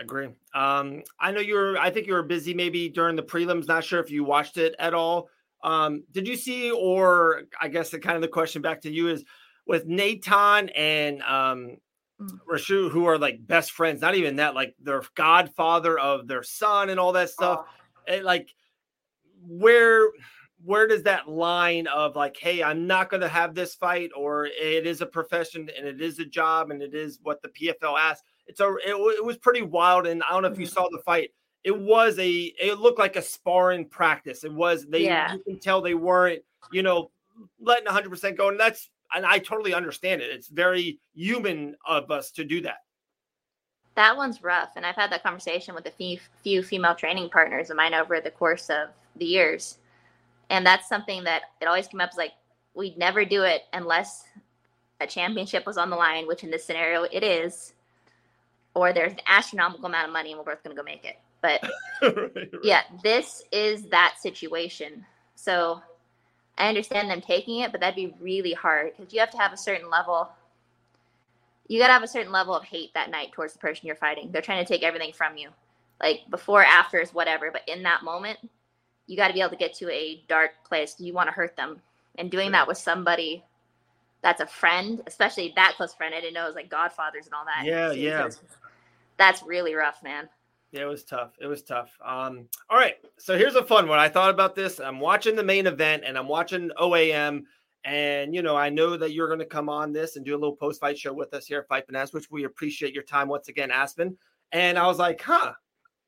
Agree. 0.00 0.28
Um, 0.54 1.02
I 1.20 1.30
know 1.30 1.40
you 1.40 1.54
were. 1.54 1.78
I 1.78 1.90
think 1.90 2.06
you 2.06 2.14
were 2.14 2.22
busy 2.22 2.52
maybe 2.52 2.88
during 2.88 3.14
the 3.14 3.22
prelims. 3.22 3.68
Not 3.68 3.84
sure 3.84 4.00
if 4.00 4.10
you 4.10 4.24
watched 4.24 4.56
it 4.56 4.74
at 4.78 4.92
all. 4.92 5.28
Um, 5.64 6.04
did 6.12 6.28
you 6.28 6.36
see, 6.36 6.70
or 6.70 7.44
I 7.60 7.68
guess 7.68 7.90
the 7.90 7.98
kind 7.98 8.16
of 8.16 8.22
the 8.22 8.28
question 8.28 8.62
back 8.62 8.82
to 8.82 8.92
you 8.92 9.08
is 9.08 9.24
with 9.66 9.86
Nathan 9.86 10.68
and 10.68 11.22
um, 11.22 11.78
mm. 12.20 12.28
Rashu, 12.48 12.90
who 12.90 13.06
are 13.06 13.18
like 13.18 13.44
best 13.46 13.72
friends, 13.72 14.02
not 14.02 14.14
even 14.14 14.36
that, 14.36 14.54
like 14.54 14.74
their 14.78 15.02
godfather 15.14 15.98
of 15.98 16.28
their 16.28 16.42
son 16.42 16.90
and 16.90 17.00
all 17.00 17.12
that 17.12 17.30
stuff. 17.30 17.64
Oh. 17.66 18.12
It, 18.12 18.24
like, 18.24 18.50
where 19.46 20.10
where 20.62 20.86
does 20.86 21.02
that 21.02 21.28
line 21.28 21.86
of 21.88 22.16
like, 22.16 22.36
hey, 22.38 22.62
I'm 22.62 22.86
not 22.86 23.10
going 23.10 23.20
to 23.20 23.28
have 23.28 23.54
this 23.54 23.74
fight, 23.74 24.10
or 24.16 24.46
it 24.46 24.86
is 24.86 25.00
a 25.00 25.06
profession 25.06 25.68
and 25.76 25.86
it 25.86 26.00
is 26.00 26.18
a 26.18 26.24
job 26.24 26.70
and 26.70 26.82
it 26.82 26.94
is 26.94 27.18
what 27.22 27.42
the 27.42 27.48
PFL 27.48 27.98
asks. 27.98 28.22
It's 28.46 28.60
a 28.60 28.68
it, 28.84 28.94
it 28.94 29.24
was 29.24 29.38
pretty 29.38 29.62
wild, 29.62 30.06
and 30.06 30.22
I 30.22 30.32
don't 30.32 30.42
know 30.42 30.48
if 30.48 30.58
you 30.58 30.66
mm-hmm. 30.66 30.74
saw 30.74 30.88
the 30.90 31.02
fight 31.04 31.30
it 31.64 31.76
was 31.76 32.18
a 32.18 32.30
it 32.60 32.78
looked 32.78 32.98
like 32.98 33.16
a 33.16 33.22
sparring 33.22 33.86
practice. 33.86 34.44
It 34.44 34.52
was 34.52 34.86
they 34.86 35.04
yeah. 35.04 35.32
you 35.32 35.42
can 35.44 35.58
tell 35.58 35.80
they 35.80 35.94
weren't, 35.94 36.42
you 36.70 36.82
know, 36.82 37.10
letting 37.60 37.86
100% 37.86 38.36
go 38.36 38.50
and 38.50 38.60
that's 38.60 38.90
and 39.14 39.24
I 39.24 39.38
totally 39.38 39.74
understand 39.74 40.20
it. 40.20 40.30
It's 40.30 40.48
very 40.48 41.00
human 41.14 41.74
of 41.86 42.10
us 42.10 42.30
to 42.32 42.44
do 42.44 42.60
that. 42.62 42.78
That 43.94 44.16
one's 44.16 44.42
rough 44.42 44.70
and 44.76 44.84
I've 44.84 44.94
had 44.94 45.10
that 45.12 45.22
conversation 45.22 45.74
with 45.74 45.86
a 45.86 45.90
few, 45.90 46.18
few 46.42 46.62
female 46.62 46.94
training 46.94 47.30
partners 47.30 47.70
of 47.70 47.76
mine 47.76 47.94
over 47.94 48.20
the 48.20 48.30
course 48.30 48.68
of 48.68 48.90
the 49.16 49.24
years. 49.24 49.78
And 50.50 50.66
that's 50.66 50.88
something 50.88 51.24
that 51.24 51.42
it 51.62 51.66
always 51.66 51.88
came 51.88 52.00
up 52.00 52.10
as 52.12 52.18
like 52.18 52.32
we'd 52.74 52.98
never 52.98 53.24
do 53.24 53.42
it 53.42 53.62
unless 53.72 54.24
a 55.00 55.06
championship 55.06 55.64
was 55.64 55.78
on 55.78 55.88
the 55.90 55.96
line, 55.96 56.26
which 56.26 56.44
in 56.44 56.50
this 56.50 56.64
scenario 56.64 57.04
it 57.04 57.22
is, 57.22 57.72
or 58.74 58.92
there's 58.92 59.12
an 59.12 59.20
astronomical 59.26 59.86
amount 59.86 60.08
of 60.08 60.12
money 60.12 60.32
and 60.32 60.38
we're 60.38 60.44
both 60.44 60.62
going 60.62 60.76
to 60.76 60.80
go 60.80 60.84
make 60.84 61.04
it. 61.04 61.18
But 61.44 61.62
right, 62.02 62.16
right. 62.34 62.48
yeah, 62.62 62.84
this 63.02 63.42
is 63.52 63.82
that 63.90 64.14
situation. 64.18 65.04
So 65.34 65.82
I 66.56 66.68
understand 66.68 67.10
them 67.10 67.20
taking 67.20 67.60
it, 67.60 67.70
but 67.70 67.82
that'd 67.82 67.94
be 67.94 68.14
really 68.18 68.54
hard 68.54 68.92
because 68.96 69.12
you 69.12 69.20
have 69.20 69.30
to 69.32 69.36
have 69.36 69.52
a 69.52 69.56
certain 69.58 69.90
level. 69.90 70.30
You 71.68 71.78
got 71.78 71.88
to 71.88 71.92
have 71.92 72.02
a 72.02 72.08
certain 72.08 72.32
level 72.32 72.54
of 72.54 72.64
hate 72.64 72.94
that 72.94 73.10
night 73.10 73.32
towards 73.32 73.52
the 73.52 73.58
person 73.58 73.86
you're 73.86 73.94
fighting. 73.94 74.30
They're 74.32 74.40
trying 74.40 74.64
to 74.64 74.68
take 74.68 74.82
everything 74.82 75.12
from 75.12 75.36
you. 75.36 75.50
Like 76.00 76.22
before, 76.30 76.64
after 76.64 76.98
is 76.98 77.12
whatever, 77.12 77.50
but 77.50 77.68
in 77.68 77.82
that 77.82 78.04
moment, 78.04 78.38
you 79.06 79.14
got 79.14 79.28
to 79.28 79.34
be 79.34 79.40
able 79.40 79.50
to 79.50 79.56
get 79.56 79.74
to 79.74 79.90
a 79.90 80.24
dark 80.28 80.52
place. 80.66 80.96
You 80.98 81.12
want 81.12 81.28
to 81.28 81.34
hurt 81.34 81.56
them, 81.56 81.82
and 82.16 82.30
doing 82.30 82.52
that 82.52 82.66
with 82.66 82.78
somebody 82.78 83.44
that's 84.22 84.40
a 84.40 84.46
friend, 84.46 85.02
especially 85.06 85.52
that 85.56 85.74
close 85.76 85.92
friend. 85.92 86.14
I 86.14 86.22
didn't 86.22 86.32
know 86.32 86.44
it 86.44 86.48
was 86.48 86.54
like 86.54 86.70
godfathers 86.70 87.26
and 87.26 87.34
all 87.34 87.44
that. 87.44 87.66
Yeah, 87.66 87.92
yeah. 87.92 88.30
that's 89.18 89.42
really 89.42 89.74
rough, 89.74 90.02
man. 90.02 90.30
Yeah, 90.74 90.82
it 90.82 90.86
was 90.86 91.04
tough. 91.04 91.30
It 91.40 91.46
was 91.46 91.62
tough. 91.62 91.96
Um, 92.04 92.48
all 92.68 92.76
right. 92.76 92.96
So 93.16 93.38
here's 93.38 93.54
a 93.54 93.62
fun 93.62 93.86
one. 93.86 94.00
I 94.00 94.08
thought 94.08 94.30
about 94.30 94.56
this. 94.56 94.80
I'm 94.80 94.98
watching 94.98 95.36
the 95.36 95.44
main 95.44 95.68
event 95.68 96.02
and 96.04 96.18
I'm 96.18 96.26
watching 96.26 96.68
OAM. 96.76 97.44
And, 97.84 98.34
you 98.34 98.42
know, 98.42 98.56
I 98.56 98.70
know 98.70 98.96
that 98.96 99.12
you're 99.12 99.28
going 99.28 99.38
to 99.38 99.44
come 99.44 99.68
on 99.68 99.92
this 99.92 100.16
and 100.16 100.24
do 100.24 100.32
a 100.32 100.40
little 100.40 100.56
post 100.56 100.80
fight 100.80 100.98
show 100.98 101.12
with 101.12 101.32
us 101.32 101.46
here 101.46 101.60
at 101.60 101.68
Fight 101.68 101.86
Finesse, 101.86 102.12
which 102.12 102.28
we 102.28 102.42
appreciate 102.42 102.92
your 102.92 103.04
time 103.04 103.28
once 103.28 103.46
again, 103.46 103.70
Aspen. 103.70 104.18
And 104.50 104.76
I 104.76 104.88
was 104.88 104.98
like, 104.98 105.22
huh, 105.22 105.52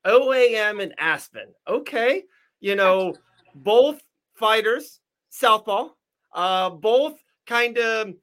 OAM 0.05 0.83
and 0.83 0.93
Aspen. 0.97 1.53
Okay. 1.65 2.23
You 2.59 2.75
know, 2.75 3.15
both 3.55 4.01
fighters, 4.35 4.99
Southpaw, 5.29 5.91
uh, 6.33 6.71
both 6.71 7.13
kind 7.45 7.77
of 7.77 8.13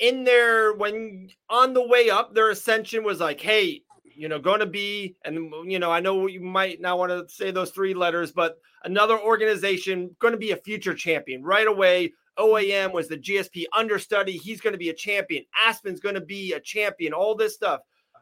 in 0.00 0.24
there 0.24 0.72
when 0.72 1.28
on 1.48 1.74
the 1.74 1.86
way 1.86 2.10
up, 2.10 2.34
their 2.34 2.50
ascension 2.50 3.04
was 3.04 3.20
like, 3.20 3.40
hey, 3.40 3.82
you 4.20 4.28
know, 4.28 4.38
going 4.38 4.60
to 4.60 4.66
be, 4.66 5.16
and 5.24 5.50
you 5.64 5.78
know, 5.78 5.90
I 5.90 6.00
know 6.00 6.26
you 6.26 6.42
might 6.42 6.78
not 6.78 6.98
want 6.98 7.10
to 7.10 7.34
say 7.34 7.50
those 7.50 7.70
three 7.70 7.94
letters, 7.94 8.32
but 8.32 8.58
another 8.84 9.18
organization 9.18 10.14
going 10.18 10.32
to 10.32 10.38
be 10.38 10.50
a 10.50 10.58
future 10.58 10.92
champion 10.92 11.42
right 11.42 11.66
away. 11.66 12.12
OAM 12.38 12.92
was 12.92 13.08
the 13.08 13.16
GSP 13.16 13.64
understudy. 13.74 14.36
He's 14.36 14.60
going 14.60 14.74
to 14.74 14.78
be 14.78 14.90
a 14.90 14.94
champion. 14.94 15.46
Aspen's 15.58 16.00
going 16.00 16.16
to 16.16 16.20
be 16.20 16.52
a 16.52 16.60
champion. 16.60 17.14
All 17.14 17.34
this 17.34 17.54
stuff, 17.54 17.80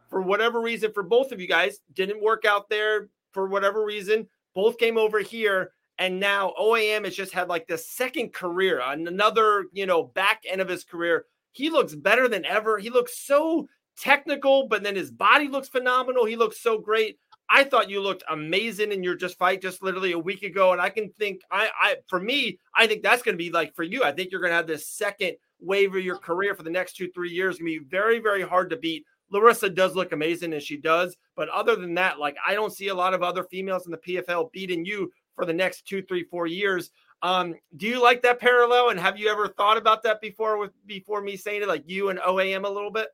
for 0.09 0.23
whatever 0.23 0.61
reason, 0.61 0.93
for 0.93 1.03
both 1.03 1.33
of 1.33 1.41
you 1.41 1.49
guys, 1.49 1.81
didn't 1.95 2.23
work 2.23 2.45
out 2.45 2.69
there 2.69 3.09
for 3.33 3.49
whatever 3.49 3.85
reason. 3.85 4.29
Both 4.55 4.79
came 4.79 4.99
over 4.99 5.19
here, 5.19 5.73
and 5.99 6.21
now 6.21 6.55
OAM 6.57 7.07
has 7.07 7.17
just 7.17 7.33
had 7.33 7.49
like 7.49 7.67
the 7.67 7.77
second 7.77 8.33
career, 8.33 8.81
another 8.85 9.65
you 9.73 9.87
know 9.87 10.05
back 10.05 10.43
end 10.49 10.61
of 10.61 10.69
his 10.69 10.85
career. 10.85 11.25
He 11.51 11.71
looks 11.71 11.97
better 11.97 12.29
than 12.29 12.45
ever. 12.45 12.79
He 12.79 12.89
looks 12.89 13.19
so 13.19 13.67
technical, 14.01 14.69
but 14.69 14.83
then 14.83 14.97
his 14.97 15.11
body 15.11 15.49
looks 15.49 15.69
phenomenal. 15.69 16.25
He 16.25 16.37
looks 16.37 16.61
so 16.61 16.79
great. 16.79 17.19
I 17.51 17.65
thought 17.65 17.89
you 17.89 18.01
looked 18.01 18.25
amazing 18.31 18.93
in 18.93 19.03
your 19.03 19.15
just 19.15 19.39
fight 19.39 19.63
just 19.63 19.83
literally 19.83 20.13
a 20.13 20.19
week 20.19 20.43
ago. 20.43 20.73
And 20.73 20.81
I 20.81 20.91
can 20.91 21.11
think 21.13 21.41
I 21.51 21.71
I 21.81 21.97
for 22.07 22.21
me, 22.21 22.59
I 22.75 22.87
think 22.87 23.03
that's 23.03 23.23
gonna 23.23 23.37
be 23.37 23.51
like 23.51 23.75
for 23.75 23.83
you. 23.83 24.03
I 24.05 24.13
think 24.13 24.31
you're 24.31 24.41
gonna 24.41 24.55
have 24.55 24.67
this 24.67 24.89
second 24.89 25.37
wave 25.61 25.95
of 25.95 26.03
your 26.03 26.19
career 26.19 26.55
for 26.55 26.63
the 26.63 26.71
next 26.71 26.95
two, 26.95 27.11
three 27.13 27.31
years. 27.31 27.59
Gonna 27.59 27.67
be 27.67 27.79
very, 27.79 28.19
very 28.19 28.43
hard 28.43 28.71
to 28.71 28.77
beat. 28.77 29.05
Larissa 29.31 29.71
does 29.71 29.95
look 29.95 30.13
amazing 30.13 30.53
and 30.53 30.63
she 30.63 30.77
does. 30.77 31.17
But 31.37 31.49
other 31.49 31.77
than 31.77 31.95
that, 31.95 32.19
like 32.19 32.37
I 32.47 32.55
don't 32.55 32.73
see 32.73 32.89
a 32.89 32.95
lot 32.95 33.15
of 33.15 33.23
other 33.23 33.45
females 33.45 33.87
in 33.87 33.93
the 33.93 33.99
PFL 33.99 34.53
beating 34.53 34.85
you 34.85 35.11
for 35.35 35.47
the 35.47 35.53
next 35.53 35.87
two, 35.87 36.03
three, 36.03 36.25
four 36.25 36.47
years. 36.47 36.91
Um, 37.23 37.55
do 37.77 37.87
you 37.87 38.03
like 38.03 38.23
that 38.23 38.41
parallel? 38.41 38.91
And 38.91 39.01
have 39.01 39.19
you 39.19 39.29
ever 39.29 39.49
thought 39.49 39.77
about 39.77 40.03
that 40.03 40.21
before 40.21 40.59
with 40.59 40.73
before 40.87 41.23
me 41.23 41.37
saying 41.37 41.63
it, 41.63 41.69
like 41.69 41.85
you 41.87 42.11
and 42.11 42.19
OAM 42.19 42.65
a 42.65 42.71
little 42.71 42.91
bit? 42.91 43.09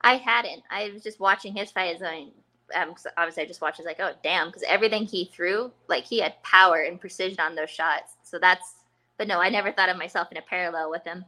I 0.00 0.16
hadn't. 0.16 0.62
I 0.70 0.90
was 0.92 1.02
just 1.02 1.20
watching 1.20 1.54
his 1.54 1.70
fight 1.70 1.98
going, 2.00 2.30
um, 2.74 2.94
obviously 3.16 3.44
I 3.44 3.46
just 3.46 3.60
watched. 3.60 3.78
It's 3.78 3.86
like, 3.86 4.00
oh 4.00 4.12
damn, 4.22 4.48
because 4.48 4.62
everything 4.64 5.04
he 5.04 5.30
threw, 5.32 5.72
like 5.88 6.04
he 6.04 6.20
had 6.20 6.42
power 6.42 6.82
and 6.82 7.00
precision 7.00 7.40
on 7.40 7.54
those 7.54 7.70
shots. 7.70 8.14
So 8.22 8.38
that's. 8.38 8.74
But 9.18 9.28
no, 9.28 9.40
I 9.40 9.48
never 9.48 9.72
thought 9.72 9.88
of 9.88 9.96
myself 9.96 10.28
in 10.30 10.36
a 10.36 10.42
parallel 10.42 10.90
with 10.90 11.04
him. 11.04 11.24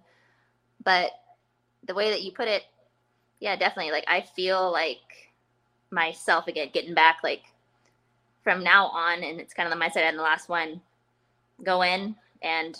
But 0.85 1.11
the 1.87 1.95
way 1.95 2.11
that 2.11 2.23
you 2.23 2.33
put 2.33 2.49
it, 2.49 2.65
yeah, 3.41 3.57
definitely. 3.57 3.93
Like 3.93 4.05
I 4.09 4.21
feel 4.21 4.71
like 4.71 4.99
myself 5.91 6.49
again, 6.49 6.69
getting 6.73 6.95
back 6.95 7.19
like 7.25 7.43
from 8.45 8.63
now 8.63 8.87
on, 8.89 9.23
and 9.23 9.41
it's 9.41 9.55
kind 9.55 9.71
of 9.71 9.79
the 9.79 9.83
mindset 9.83 9.99
I 9.99 10.07
had 10.07 10.15
in 10.15 10.17
the 10.17 10.23
last 10.23 10.49
one. 10.49 10.81
Go 11.65 11.83
in 11.83 12.15
and 12.43 12.79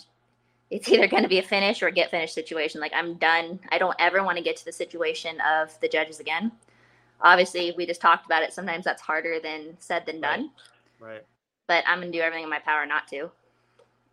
it's 0.69 0.87
either 0.89 1.07
going 1.07 1.23
to 1.23 1.29
be 1.29 1.39
a 1.39 1.43
finish 1.43 1.81
or 1.81 1.89
get 1.89 2.11
finished 2.11 2.33
situation. 2.33 2.79
Like 2.79 2.93
I'm 2.93 3.15
done. 3.15 3.59
I 3.69 3.77
don't 3.77 3.95
ever 3.99 4.23
want 4.23 4.37
to 4.37 4.43
get 4.43 4.55
to 4.57 4.65
the 4.65 4.71
situation 4.71 5.37
of 5.41 5.79
the 5.81 5.87
judges 5.87 6.19
again. 6.19 6.51
Obviously, 7.21 7.73
we 7.75 7.85
just 7.85 8.01
talked 8.01 8.25
about 8.25 8.43
it. 8.43 8.53
Sometimes 8.53 8.85
that's 8.85 9.01
harder 9.01 9.39
than 9.39 9.75
said 9.79 10.05
than 10.05 10.21
done. 10.21 10.51
Right. 10.99 11.09
right. 11.09 11.25
But 11.67 11.83
I'm 11.87 11.99
going 11.99 12.11
to 12.11 12.17
do 12.17 12.23
everything 12.23 12.43
in 12.43 12.49
my 12.49 12.59
power 12.59 12.85
not 12.85 13.07
to. 13.09 13.29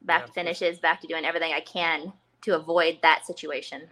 Back 0.03 0.23
yeah, 0.23 0.27
to 0.27 0.33
finishes, 0.33 0.79
back 0.79 1.01
to 1.01 1.07
doing 1.07 1.25
everything 1.25 1.53
I 1.53 1.61
can 1.61 2.13
to 2.43 2.57
avoid 2.57 2.99
that 3.03 3.27
situation. 3.27 3.83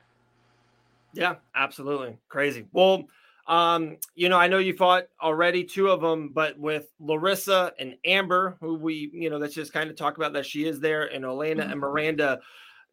Yeah, 1.12 1.37
absolutely. 1.54 2.16
Crazy. 2.28 2.66
Well, 2.73 3.04
um, 3.46 3.98
you 4.14 4.28
know, 4.28 4.38
I 4.38 4.48
know 4.48 4.58
you 4.58 4.74
fought 4.74 5.04
already 5.22 5.64
two 5.64 5.88
of 5.88 6.00
them, 6.00 6.30
but 6.32 6.58
with 6.58 6.88
Larissa 6.98 7.72
and 7.78 7.96
Amber, 8.04 8.56
who 8.60 8.76
we, 8.76 9.10
you 9.12 9.28
know, 9.28 9.36
let's 9.36 9.54
just 9.54 9.72
kind 9.72 9.90
of 9.90 9.96
talk 9.96 10.16
about 10.16 10.32
that 10.32 10.46
she 10.46 10.66
is 10.66 10.80
there, 10.80 11.04
and 11.12 11.24
Elena 11.24 11.62
mm-hmm. 11.62 11.72
and 11.72 11.80
Miranda. 11.80 12.40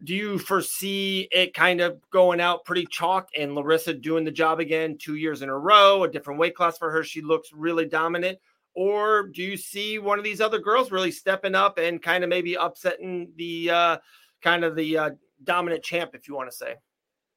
Do 0.04 0.16
you 0.16 0.40
foresee 0.40 1.30
it 1.32 1.54
kind 1.54 1.80
of 1.80 2.02
going 2.10 2.42
out 2.42 2.66
pretty 2.66 2.88
chalk 2.88 3.30
and 3.38 3.54
Larissa 3.54 3.94
doing 3.94 4.26
the 4.26 4.32
job 4.32 4.60
again 4.60 4.98
two 4.98 5.16
years 5.16 5.44
in 5.44 5.50
a 5.50 5.58
row, 5.58 6.04
a 6.04 6.12
different 6.12 6.40
weight 6.40 6.56
class 6.56 6.78
for 6.78 6.90
her? 6.90 7.04
She 7.04 7.22
looks 7.22 7.54
really 7.54 7.86
dominant. 7.86 8.40
Or 8.74 9.28
do 9.28 9.44
you 9.44 9.58
see 9.58 10.00
one 10.00 10.18
of 10.18 10.24
these 10.24 10.42
other 10.42 10.58
girls 10.58 10.92
really 10.92 11.12
stepping 11.12 11.56
up 11.56 11.78
and 11.78 12.02
kind 12.02 12.24
of 12.24 12.30
maybe 12.30 12.56
upsetting 12.56 13.32
the 13.36 13.70
uh, 13.70 13.98
kind 14.42 14.64
of 14.64 14.76
the 14.76 14.98
uh, 14.98 15.10
dominant 15.44 15.84
champ, 15.84 16.12
if 16.16 16.28
you 16.28 16.36
want 16.36 16.50
to 16.50 16.56
say? 16.56 16.76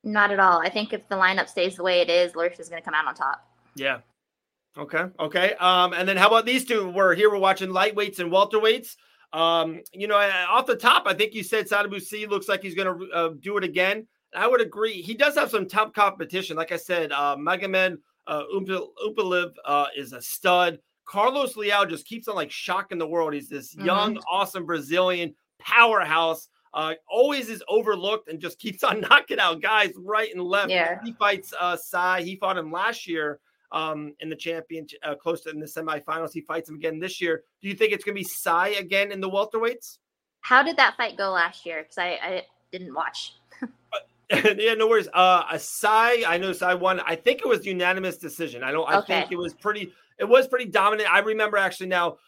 Not 0.04 0.30
at 0.30 0.38
all. 0.38 0.60
I 0.60 0.68
think 0.68 0.92
if 0.92 1.08
the 1.08 1.16
lineup 1.16 1.48
stays 1.48 1.76
the 1.76 1.82
way 1.82 2.00
it 2.00 2.10
is, 2.10 2.36
Lurch 2.36 2.60
is 2.60 2.68
going 2.68 2.80
to 2.80 2.84
come 2.84 2.94
out 2.94 3.06
on 3.06 3.14
top. 3.14 3.48
Yeah. 3.74 3.98
Okay. 4.76 5.04
Okay. 5.18 5.54
Um, 5.54 5.94
and 5.94 6.08
then 6.08 6.16
how 6.16 6.28
about 6.28 6.46
these 6.46 6.64
two? 6.64 6.90
We're 6.90 7.14
here. 7.14 7.30
We're 7.30 7.38
watching 7.38 7.70
lightweights 7.70 8.18
and 8.18 8.30
welterweights. 8.30 8.96
Um, 9.32 9.80
you 9.92 10.06
know, 10.06 10.16
off 10.16 10.66
the 10.66 10.76
top, 10.76 11.04
I 11.06 11.14
think 11.14 11.34
you 11.34 11.42
said 11.42 11.68
Sadibou 11.68 12.00
Sy 12.00 12.26
looks 12.28 12.48
like 12.48 12.62
he's 12.62 12.74
going 12.74 12.98
to 12.98 13.12
uh, 13.12 13.30
do 13.40 13.56
it 13.56 13.64
again. 13.64 14.06
I 14.34 14.46
would 14.46 14.60
agree. 14.60 15.00
He 15.00 15.14
does 15.14 15.34
have 15.36 15.50
some 15.50 15.66
top 15.66 15.94
competition. 15.94 16.56
Like 16.56 16.72
I 16.72 16.76
said, 16.76 17.12
uh, 17.12 17.36
Magomed 17.36 17.98
uh, 18.26 18.42
Umalatov 18.54 19.52
uh, 19.64 19.86
is 19.96 20.12
a 20.12 20.20
stud. 20.20 20.78
Carlos 21.04 21.56
Leal 21.56 21.86
just 21.86 22.06
keeps 22.06 22.28
on 22.28 22.34
like 22.34 22.50
shocking 22.50 22.98
the 22.98 23.06
world. 23.06 23.34
He's 23.34 23.48
this 23.48 23.74
mm-hmm. 23.74 23.86
young, 23.86 24.18
awesome 24.30 24.66
Brazilian 24.66 25.34
powerhouse 25.60 26.48
uh, 26.74 26.94
always 27.08 27.48
is 27.48 27.62
overlooked 27.68 28.28
and 28.28 28.40
just 28.40 28.58
keeps 28.58 28.84
on 28.84 29.00
knocking 29.00 29.38
out 29.38 29.62
guys 29.62 29.92
right 29.96 30.32
and 30.34 30.42
left. 30.42 30.70
Yeah. 30.70 31.00
He 31.02 31.12
fights 31.12 31.54
uh, 31.58 31.76
Sy. 31.76 32.22
He 32.22 32.36
fought 32.36 32.58
him 32.58 32.70
last 32.70 33.06
year 33.06 33.40
um, 33.72 34.12
in 34.20 34.28
the 34.28 34.36
champion, 34.36 34.86
uh, 35.02 35.14
close 35.14 35.42
to 35.42 35.50
in 35.50 35.60
the 35.60 35.66
semifinals. 35.66 36.32
He 36.32 36.40
fights 36.40 36.68
him 36.68 36.76
again 36.76 36.98
this 36.98 37.20
year. 37.20 37.44
Do 37.62 37.68
you 37.68 37.74
think 37.74 37.92
it's 37.92 38.04
going 38.04 38.16
to 38.16 38.20
be 38.20 38.28
Sy 38.28 38.68
again 38.68 39.12
in 39.12 39.20
the 39.20 39.30
welterweights? 39.30 39.98
How 40.40 40.62
did 40.62 40.76
that 40.76 40.96
fight 40.96 41.16
go 41.16 41.30
last 41.30 41.64
year? 41.64 41.82
Because 41.82 41.98
I, 41.98 42.18
I 42.22 42.42
didn't 42.70 42.92
watch. 42.92 43.34
yeah, 44.30 44.74
no 44.74 44.88
worries. 44.88 45.08
Uh, 45.12 45.44
a 45.50 45.58
Sy, 45.58 46.22
I 46.26 46.38
know 46.38 46.52
Sy 46.52 46.74
won. 46.74 47.00
I 47.00 47.14
think 47.14 47.40
it 47.40 47.48
was 47.48 47.64
unanimous 47.66 48.16
decision. 48.16 48.62
I 48.62 48.72
don't. 48.72 48.88
I 48.88 48.98
okay. 48.98 49.20
think 49.20 49.32
it 49.32 49.38
was 49.38 49.54
pretty. 49.54 49.92
It 50.18 50.24
was 50.24 50.46
pretty 50.48 50.66
dominant. 50.66 51.12
I 51.12 51.18
remember 51.20 51.56
actually 51.56 51.88
now 51.88 52.18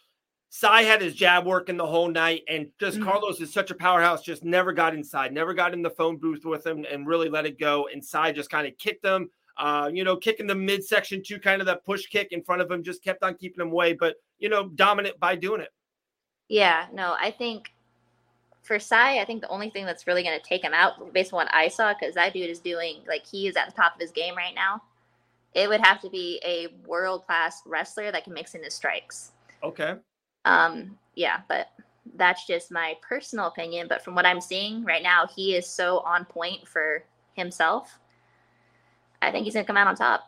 Sy 0.49 0.83
had 0.83 1.03
his 1.03 1.15
jab 1.15 1.45
working 1.45 1.77
the 1.77 1.87
whole 1.87 2.09
night, 2.09 2.43
and 2.49 2.69
just 2.79 2.97
mm-hmm. 2.97 3.09
Carlos 3.09 3.41
is 3.41 3.53
such 3.53 3.71
a 3.71 3.75
powerhouse, 3.75 4.23
just 4.23 4.45
never 4.45 4.73
got 4.73 4.95
inside, 4.95 5.33
never 5.33 5.53
got 5.53 5.75
in 5.75 5.83
the 5.83 5.91
phone 5.91 6.17
booth 6.17 6.45
with 6.45 6.67
him 6.67 6.87
and 6.91 7.07
really 7.07 7.29
let 7.29 7.47
it 7.47 7.59
go. 7.59 7.89
And 7.93 8.03
Sy 8.03 8.33
just 8.33 8.49
kind 8.49 8.67
of 8.67 8.79
kicked 8.79 9.05
him, 9.05 9.29
uh, 9.59 9.91
you 9.93 10.05
know, 10.05 10.17
kicking 10.17 10.47
the 10.47 10.55
midsection 10.55 11.23
to 11.25 11.39
kind 11.39 11.61
of 11.61 11.67
that 11.67 11.85
push 11.85 12.07
kick 12.07 12.29
in 12.31 12.43
front 12.43 12.63
of 12.63 12.71
him, 12.71 12.83
just 12.83 13.03
kept 13.03 13.23
on 13.23 13.35
keeping 13.35 13.61
him 13.61 13.73
away, 13.73 13.93
but, 13.93 14.17
you 14.39 14.49
know, 14.49 14.69
dominant 14.69 15.19
by 15.19 15.35
doing 15.35 15.61
it. 15.61 15.73
Yeah, 16.49 16.87
no, 16.93 17.17
I 17.19 17.33
think 17.33 17.73
for 18.63 18.79
Sy, 18.79 19.19
I 19.19 19.25
think 19.25 19.43
the 19.43 19.49
only 19.49 19.71
thing 19.71 19.85
that's 19.85 20.07
really 20.07 20.23
going 20.23 20.39
to 20.41 20.49
take 20.49 20.63
him 20.63 20.75
out, 20.75 21.13
based 21.13 21.33
on 21.33 21.39
what 21.39 21.55
I 21.55 21.69
saw, 21.69 21.93
because 21.93 22.15
that 22.15 22.33
dude 22.33 22.51
is 22.51 22.61
doing, 22.61 23.03
like, 23.09 23.27
he 23.27 23.47
is 23.47 23.57
at 23.57 23.67
the 23.67 23.73
top 23.73 23.95
of 23.95 24.01
his 24.01 24.11
game 24.13 24.37
right 24.37 24.55
now, 24.55 24.81
it 25.55 25.69
would 25.69 25.81
have 25.81 26.01
to 26.03 26.11
be 26.11 26.41
a 26.45 26.69
world 26.87 27.25
class 27.27 27.63
wrestler 27.67 28.13
that 28.13 28.25
can 28.25 28.33
mix 28.33 28.55
in 28.55 28.63
his 28.63 28.75
strikes. 28.75 29.33
Okay. 29.63 29.95
Um, 30.47 30.97
yeah, 31.15 31.41
but 31.49 31.69
that's 32.15 32.47
just 32.47 32.71
my 32.71 32.95
personal 33.07 33.47
opinion. 33.49 33.89
But 33.89 34.03
from 34.03 34.15
what 34.15 34.25
I'm 34.25 34.41
seeing 34.41 34.85
right 34.85 35.03
now, 35.03 35.27
he 35.27 35.55
is 35.57 35.69
so 35.69 35.99
on 35.99 36.25
point 36.25 36.67
for 36.67 37.05
himself. 37.35 37.99
I 39.21 39.31
think 39.31 39.45
he's 39.45 39.55
gonna 39.55 39.67
come 39.67 39.77
out 39.77 39.89
on 39.89 39.97
top. 39.97 40.25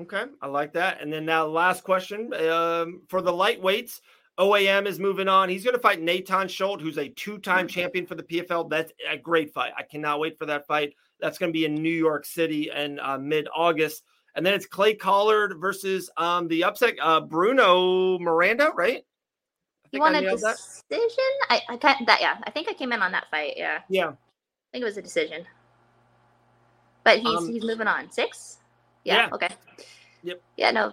Okay, 0.00 0.24
I 0.40 0.46
like 0.46 0.72
that. 0.72 1.02
And 1.02 1.12
then 1.12 1.24
now, 1.24 1.46
last 1.46 1.84
question 1.84 2.32
um, 2.34 3.02
for 3.08 3.20
the 3.22 3.32
lightweights. 3.32 4.00
OAM 4.38 4.86
is 4.86 5.00
moving 5.00 5.26
on. 5.26 5.48
He's 5.48 5.64
going 5.64 5.74
to 5.74 5.80
fight 5.82 6.00
Nathan 6.00 6.46
Schulte, 6.46 6.80
who's 6.80 6.96
a 6.96 7.08
two-time 7.08 7.66
mm-hmm. 7.66 7.80
champion 7.80 8.06
for 8.06 8.14
the 8.14 8.22
PFL. 8.22 8.70
That's 8.70 8.92
a 9.10 9.16
great 9.16 9.52
fight. 9.52 9.72
I 9.76 9.82
cannot 9.82 10.20
wait 10.20 10.38
for 10.38 10.46
that 10.46 10.64
fight. 10.64 10.94
That's 11.20 11.38
going 11.38 11.52
to 11.52 11.58
be 11.58 11.64
in 11.64 11.74
New 11.74 11.90
York 11.90 12.24
City 12.24 12.70
in 12.70 13.00
uh, 13.00 13.18
mid-August. 13.18 14.04
And 14.36 14.46
then 14.46 14.54
it's 14.54 14.66
Clay 14.66 14.94
Collard 14.94 15.58
versus 15.58 16.08
um, 16.16 16.46
the 16.46 16.62
upset 16.62 16.94
uh, 17.02 17.20
Bruno 17.20 18.20
Miranda, 18.20 18.70
right? 18.76 19.04
You 19.92 20.00
want 20.00 20.16
a 20.16 20.20
decision? 20.20 21.24
I, 21.48 21.62
I 21.68 21.76
can't 21.76 22.06
that 22.06 22.20
yeah. 22.20 22.38
I 22.44 22.50
think 22.50 22.68
I 22.68 22.74
came 22.74 22.92
in 22.92 23.00
on 23.02 23.12
that 23.12 23.26
fight. 23.30 23.54
Yeah. 23.56 23.80
Yeah. 23.88 24.08
I 24.08 24.70
think 24.72 24.82
it 24.82 24.84
was 24.84 24.96
a 24.96 25.02
decision. 25.02 25.44
But 27.04 27.20
he's 27.20 27.36
um, 27.36 27.52
he's 27.52 27.64
moving 27.64 27.86
on. 27.86 28.10
Six? 28.10 28.58
Yeah, 29.04 29.16
yeah. 29.16 29.28
Okay. 29.32 29.48
Yep. 30.22 30.42
Yeah, 30.56 30.70
no. 30.72 30.92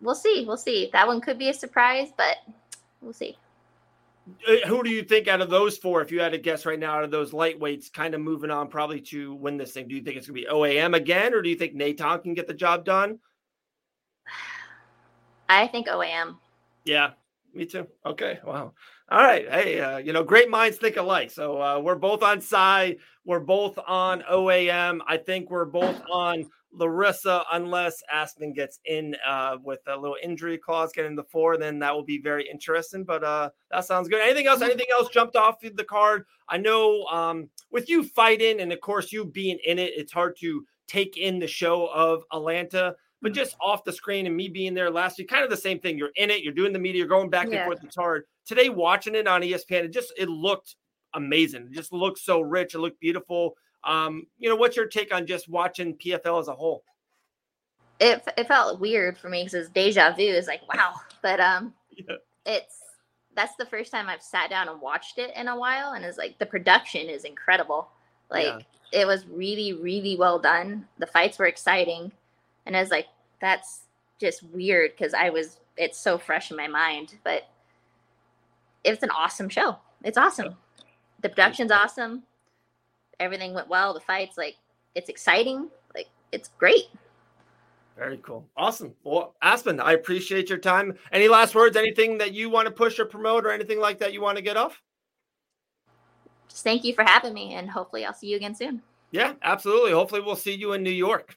We'll 0.00 0.14
see. 0.14 0.44
We'll 0.46 0.56
see. 0.56 0.90
That 0.92 1.06
one 1.06 1.20
could 1.20 1.38
be 1.38 1.50
a 1.50 1.54
surprise, 1.54 2.08
but 2.16 2.36
we'll 3.02 3.12
see. 3.12 3.36
Uh, 4.48 4.66
who 4.66 4.82
do 4.82 4.90
you 4.90 5.02
think 5.02 5.28
out 5.28 5.40
of 5.40 5.50
those 5.50 5.78
four, 5.78 6.02
if 6.02 6.10
you 6.10 6.20
had 6.20 6.32
to 6.32 6.38
guess 6.38 6.66
right 6.66 6.78
now, 6.78 6.94
out 6.94 7.04
of 7.04 7.10
those 7.10 7.30
lightweights, 7.30 7.92
kind 7.92 8.14
of 8.14 8.20
moving 8.20 8.50
on 8.50 8.68
probably 8.68 9.00
to 9.00 9.34
win 9.34 9.56
this 9.56 9.72
thing? 9.72 9.88
Do 9.88 9.94
you 9.94 10.02
think 10.02 10.16
it's 10.16 10.26
going 10.26 10.42
to 10.42 10.48
be 10.48 10.52
OAM 10.52 10.96
again, 10.96 11.32
or 11.32 11.42
do 11.42 11.48
you 11.48 11.56
think 11.56 11.74
Natan 11.74 12.20
can 12.20 12.34
get 12.34 12.46
the 12.46 12.54
job 12.54 12.84
done? 12.84 13.18
I 15.48 15.68
think 15.68 15.86
OAM. 15.86 16.36
Yeah, 16.84 17.10
me 17.56 17.66
too. 17.66 17.86
Okay, 18.04 18.38
wow. 18.44 18.72
All 19.10 19.22
right. 19.22 19.48
Hey, 19.50 19.80
uh, 19.80 19.98
you 19.98 20.12
know, 20.12 20.22
great 20.24 20.50
minds 20.50 20.78
think 20.78 20.96
alike. 20.96 21.30
So 21.30 21.60
uh, 21.60 21.80
we're 21.80 21.94
both 21.94 22.22
on 22.22 22.40
Sy. 22.40 22.96
We're 23.24 23.40
both 23.40 23.78
on 23.86 24.22
OAM. 24.30 25.00
I 25.06 25.16
think 25.16 25.50
we're 25.50 25.64
both 25.64 26.00
on 26.10 26.44
Larissa, 26.72 27.44
unless 27.52 28.02
Aspen 28.12 28.52
gets 28.52 28.80
in 28.84 29.16
uh, 29.26 29.56
with 29.62 29.80
a 29.86 29.96
little 29.96 30.16
injury 30.22 30.58
clause, 30.58 30.92
getting 30.92 31.16
the 31.16 31.24
four, 31.24 31.56
then 31.56 31.78
that 31.78 31.94
will 31.94 32.04
be 32.04 32.20
very 32.20 32.48
interesting. 32.48 33.04
But 33.04 33.24
uh, 33.24 33.50
that 33.70 33.84
sounds 33.84 34.08
good. 34.08 34.20
Anything 34.20 34.46
else? 34.46 34.60
Anything 34.60 34.86
else 34.92 35.08
jumped 35.08 35.36
off 35.36 35.60
the 35.60 35.84
card? 35.84 36.24
I 36.48 36.58
know 36.58 37.04
um, 37.04 37.48
with 37.70 37.88
you 37.88 38.04
fighting, 38.04 38.60
and 38.60 38.72
of 38.72 38.80
course 38.80 39.12
you 39.12 39.24
being 39.24 39.58
in 39.64 39.78
it, 39.78 39.92
it's 39.96 40.12
hard 40.12 40.36
to 40.40 40.64
take 40.86 41.16
in 41.16 41.38
the 41.38 41.48
show 41.48 41.86
of 41.86 42.22
Atlanta. 42.32 42.94
But 43.26 43.32
just 43.32 43.56
off 43.60 43.82
the 43.82 43.92
screen 43.92 44.24
and 44.28 44.36
me 44.36 44.48
being 44.48 44.72
there 44.72 44.88
last 44.88 45.18
week, 45.18 45.26
kind 45.26 45.42
of 45.42 45.50
the 45.50 45.56
same 45.56 45.80
thing. 45.80 45.98
You're 45.98 46.12
in 46.14 46.30
it, 46.30 46.44
you're 46.44 46.52
doing 46.52 46.72
the 46.72 46.78
media, 46.78 47.00
you're 47.00 47.08
going 47.08 47.28
back 47.28 47.48
yeah. 47.50 47.56
and 47.56 47.64
forth. 47.64 47.82
It's 47.82 47.96
hard. 47.96 48.22
Today, 48.44 48.68
watching 48.68 49.16
it 49.16 49.26
on 49.26 49.42
ESPN, 49.42 49.86
it 49.86 49.92
just 49.92 50.12
it 50.16 50.28
looked 50.28 50.76
amazing. 51.12 51.62
It 51.62 51.72
just 51.72 51.92
looked 51.92 52.20
so 52.20 52.40
rich. 52.40 52.76
It 52.76 52.78
looked 52.78 53.00
beautiful. 53.00 53.56
Um, 53.82 54.28
you 54.38 54.48
know, 54.48 54.54
what's 54.54 54.76
your 54.76 54.86
take 54.86 55.12
on 55.12 55.26
just 55.26 55.48
watching 55.48 55.96
PFL 55.96 56.38
as 56.38 56.46
a 56.46 56.54
whole? 56.54 56.84
It, 57.98 58.22
it 58.38 58.46
felt 58.46 58.78
weird 58.78 59.18
for 59.18 59.28
me 59.28 59.42
because 59.42 59.54
it's 59.54 59.70
deja 59.70 60.14
vu. 60.14 60.22
It's 60.22 60.46
like 60.46 60.60
wow, 60.72 60.94
but 61.20 61.40
um, 61.40 61.74
yeah. 61.90 62.14
it's 62.44 62.78
that's 63.34 63.56
the 63.56 63.66
first 63.66 63.90
time 63.90 64.08
I've 64.08 64.22
sat 64.22 64.50
down 64.50 64.68
and 64.68 64.80
watched 64.80 65.18
it 65.18 65.32
in 65.34 65.48
a 65.48 65.58
while, 65.58 65.94
and 65.94 66.04
it's 66.04 66.16
like 66.16 66.38
the 66.38 66.46
production 66.46 67.08
is 67.08 67.24
incredible. 67.24 67.88
Like 68.30 68.44
yeah. 68.92 69.00
it 69.00 69.04
was 69.04 69.26
really, 69.26 69.72
really 69.72 70.14
well 70.16 70.38
done. 70.38 70.86
The 70.98 71.08
fights 71.08 71.40
were 71.40 71.46
exciting, 71.46 72.12
and 72.66 72.76
I 72.76 72.80
was 72.80 72.90
like, 72.90 73.06
that's 73.40 73.82
just 74.18 74.42
weird 74.44 74.92
because 74.96 75.14
I 75.14 75.30
was 75.30 75.58
it's 75.76 75.98
so 75.98 76.18
fresh 76.18 76.50
in 76.50 76.56
my 76.56 76.68
mind, 76.68 77.14
but 77.24 77.48
it's 78.84 79.02
an 79.02 79.10
awesome 79.10 79.48
show. 79.48 79.76
It's 80.02 80.16
awesome. 80.16 80.56
The 81.22 81.28
production's 81.28 81.70
awesome 81.70 82.22
everything 83.20 83.54
went 83.54 83.68
well. 83.68 83.94
The 83.94 84.00
fights, 84.00 84.36
like, 84.36 84.56
it's 84.94 85.08
exciting. 85.08 85.68
Like, 85.94 86.08
it's 86.32 86.50
great. 86.58 86.84
Very 87.96 88.18
cool. 88.18 88.44
Awesome. 88.56 88.94
Well, 89.04 89.34
Aspen, 89.40 89.80
I 89.80 89.92
appreciate 89.92 90.50
your 90.50 90.58
time. 90.58 90.94
Any 91.12 91.28
last 91.28 91.54
words? 91.54 91.76
Anything 91.76 92.18
that 92.18 92.34
you 92.34 92.50
want 92.50 92.66
to 92.66 92.72
push 92.72 92.98
or 92.98 93.06
promote 93.06 93.46
or 93.46 93.50
anything 93.50 93.80
like 93.80 93.98
that 93.98 94.12
you 94.12 94.20
want 94.20 94.36
to 94.36 94.42
get 94.42 94.56
off? 94.56 94.82
Just 96.48 96.62
thank 96.62 96.84
you 96.84 96.94
for 96.94 97.04
having 97.04 97.32
me, 97.32 97.54
and 97.54 97.68
hopefully, 97.68 98.04
I'll 98.04 98.14
see 98.14 98.28
you 98.28 98.36
again 98.36 98.54
soon. 98.54 98.82
Yeah, 99.10 99.32
absolutely. 99.42 99.92
Hopefully, 99.92 100.20
we'll 100.20 100.36
see 100.36 100.54
you 100.54 100.74
in 100.74 100.82
New 100.82 100.90
York. 100.90 101.36